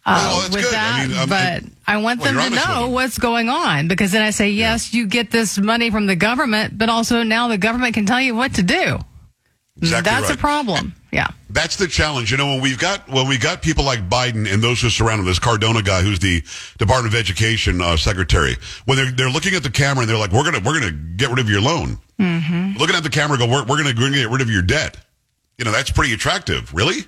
uh, 0.05 0.37
Well, 0.37 0.49
with 0.51 0.63
good. 0.63 0.65
I 0.67 0.71
that, 0.71 1.09
mean, 1.09 1.17
um, 1.17 1.29
but 1.29 1.63
I 1.87 1.97
want 1.97 2.21
well, 2.21 2.33
them 2.33 2.51
to 2.51 2.55
know 2.55 2.89
what's 2.89 3.17
going 3.17 3.49
on 3.49 3.87
because 3.87 4.11
then 4.11 4.21
I 4.21 4.29
say, 4.31 4.49
yes, 4.49 4.93
you 4.93 5.07
get 5.07 5.31
this 5.31 5.57
money 5.57 5.89
from 5.89 6.05
the 6.05 6.15
government, 6.15 6.77
but 6.77 6.89
also 6.89 7.23
now 7.23 7.47
the 7.47 7.57
government 7.57 7.93
can 7.93 8.05
tell 8.05 8.21
you 8.21 8.35
what 8.35 8.55
to 8.55 8.63
do. 8.63 8.99
Exactly 9.77 10.09
That's 10.09 10.29
right. 10.29 10.35
a 10.35 10.39
problem. 10.39 10.95
Yeah. 11.11 11.27
That's 11.49 11.75
the 11.75 11.87
challenge. 11.87 12.31
You 12.31 12.37
know, 12.37 12.45
when 12.47 12.61
we've 12.61 12.79
got 12.79 13.09
when 13.09 13.27
we 13.27 13.37
got 13.37 13.61
people 13.61 13.83
like 13.83 14.09
Biden 14.09 14.51
and 14.51 14.61
those 14.61 14.81
who 14.81 14.89
surround 14.89 15.19
him, 15.19 15.25
this 15.25 15.39
Cardona 15.39 15.81
guy 15.81 16.01
who's 16.01 16.19
the 16.19 16.41
Department 16.77 17.13
of 17.13 17.19
Education 17.19 17.81
uh, 17.81 17.97
secretary, 17.97 18.55
when 18.85 18.97
they're 18.97 19.11
they're 19.11 19.29
looking 19.29 19.53
at 19.53 19.63
the 19.63 19.69
camera 19.69 20.01
and 20.01 20.09
they're 20.09 20.17
like, 20.17 20.31
"We're 20.31 20.43
gonna 20.43 20.59
we're 20.59 20.79
gonna 20.79 20.91
get 20.91 21.29
rid 21.29 21.39
of 21.39 21.49
your 21.49 21.61
loan." 21.61 21.97
Mm-hmm. 22.19 22.77
Looking 22.77 22.95
at 22.95 23.03
the 23.03 23.09
camera, 23.09 23.37
go, 23.37 23.47
"We're 23.47 23.63
we're 23.63 23.77
gonna, 23.77 23.93
we're 23.95 24.09
gonna 24.09 24.17
get 24.17 24.29
rid 24.29 24.41
of 24.41 24.49
your 24.49 24.61
debt." 24.61 24.97
You 25.57 25.65
know, 25.65 25.71
that's 25.71 25.91
pretty 25.91 26.13
attractive. 26.13 26.73
Really? 26.73 26.97
You 26.97 27.03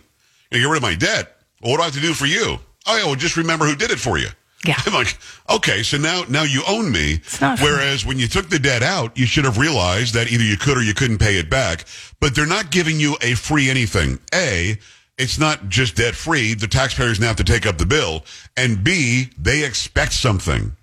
know, 0.52 0.60
get 0.60 0.70
rid 0.70 0.78
of 0.78 0.84
my 0.84 0.96
debt? 0.96 1.36
Well, 1.62 1.72
what 1.72 1.78
do 1.78 1.82
I 1.84 1.86
have 1.86 1.94
to 1.96 2.02
do 2.02 2.14
for 2.14 2.26
you? 2.26 2.60
Oh 2.88 2.98
yeah, 2.98 3.06
well, 3.06 3.16
just 3.16 3.38
remember 3.38 3.66
who 3.66 3.76
did 3.76 3.92
it 3.92 4.00
for 4.00 4.18
you. 4.18 4.28
Yeah. 4.66 4.76
I'm 4.86 4.94
like, 4.94 5.18
okay, 5.50 5.84
so 5.84 5.98
now 5.98 6.24
now 6.30 6.44
you 6.44 6.64
own 6.68 6.92
me. 6.92 7.20
Whereas 7.62 8.06
when 8.06 8.18
you 8.18 8.28
took 8.28 8.50
the 8.50 8.60
debt 8.60 8.82
out, 8.84 9.18
you 9.18 9.26
should 9.26 9.46
have 9.46 9.58
realized 9.58 10.14
that 10.16 10.32
either 10.32 10.44
you 10.44 10.58
could 10.58 10.78
or 10.78 10.82
you 10.82 10.94
couldn't 10.94 11.20
pay 11.20 11.38
it 11.38 11.50
back. 11.50 11.86
But 12.20 12.34
they're 12.36 12.48
not 12.48 12.72
giving 12.72 13.00
you 13.00 13.16
a 13.22 13.36
free 13.36 13.70
anything. 13.70 14.20
A, 14.34 14.78
it's 15.18 15.38
not 15.38 15.70
just 15.70 15.96
debt 15.96 16.16
free. 16.16 16.54
The 16.56 16.68
taxpayers 16.68 17.20
now 17.20 17.28
have 17.28 17.36
to 17.38 17.44
take 17.44 17.66
up 17.68 17.78
the 17.78 17.86
bill. 17.86 18.24
And 18.56 18.84
B, 18.84 19.30
they 19.38 19.64
expect 19.66 20.14
something. 20.14 20.76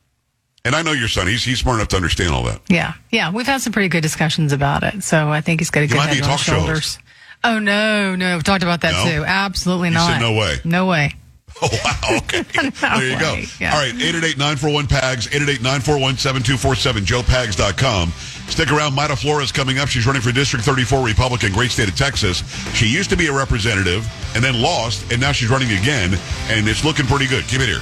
And 0.64 0.74
I 0.74 0.82
know 0.82 0.92
your 0.92 1.08
son. 1.08 1.26
He's 1.26 1.44
he's 1.44 1.58
smart 1.58 1.76
enough 1.78 1.88
to 1.88 1.96
understand 1.96 2.32
all 2.32 2.44
that. 2.44 2.60
Yeah. 2.68 2.94
Yeah. 3.10 3.32
We've 3.32 3.46
had 3.46 3.60
some 3.60 3.72
pretty 3.72 3.88
good 3.88 4.00
discussions 4.02 4.52
about 4.52 4.82
it. 4.82 5.02
So 5.02 5.28
I 5.28 5.40
think 5.40 5.60
he's 5.60 5.70
got 5.70 5.82
a 5.82 5.86
good 5.88 5.98
head 5.98 6.22
on 6.22 6.30
his 6.30 6.40
shoulders. 6.40 6.98
Oh, 7.42 7.58
no, 7.58 8.14
no. 8.16 8.36
We've 8.36 8.44
talked 8.44 8.62
about 8.62 8.80
that 8.80 8.92
No? 8.92 9.04
too. 9.18 9.24
Absolutely 9.26 9.88
You 9.88 9.94
not. 9.94 10.12
said 10.12 10.20
no 10.20 10.32
way. 10.32 10.56
No 10.64 10.86
way. 10.86 11.12
Oh, 11.62 11.68
wow. 11.84 12.18
Okay. 12.18 12.42
No 12.82 12.98
there 12.98 13.10
you 13.10 13.18
go. 13.18 13.36
Yeah. 13.60 13.72
All 13.74 13.80
right. 13.80 13.94
888-941-PAGS, 13.94 15.28
888-941-7247, 15.28 17.04
joepags.com. 17.06 18.10
Stick 18.48 18.70
around. 18.72 18.92
Mayra 18.92 19.16
Flores 19.18 19.50
coming 19.52 19.78
up. 19.78 19.88
She's 19.88 20.06
running 20.06 20.20
for 20.20 20.32
District 20.32 20.64
34 20.64 21.04
Republican, 21.04 21.52
great 21.52 21.70
state 21.70 21.88
of 21.88 21.96
Texas. 21.96 22.42
She 22.74 22.86
used 22.86 23.08
to 23.10 23.16
be 23.16 23.28
a 23.28 23.32
representative 23.32 24.06
and 24.34 24.44
then 24.44 24.60
lost, 24.60 25.10
and 25.12 25.20
now 25.20 25.32
she's 25.32 25.48
running 25.48 25.70
again, 25.70 26.18
and 26.48 26.68
it's 26.68 26.84
looking 26.84 27.06
pretty 27.06 27.26
good. 27.26 27.44
Keep 27.44 27.60
it 27.62 27.68
here. 27.68 27.80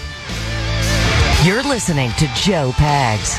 You're 1.44 1.64
listening 1.64 2.10
to 2.18 2.26
Joe 2.36 2.70
Pags. 2.76 3.36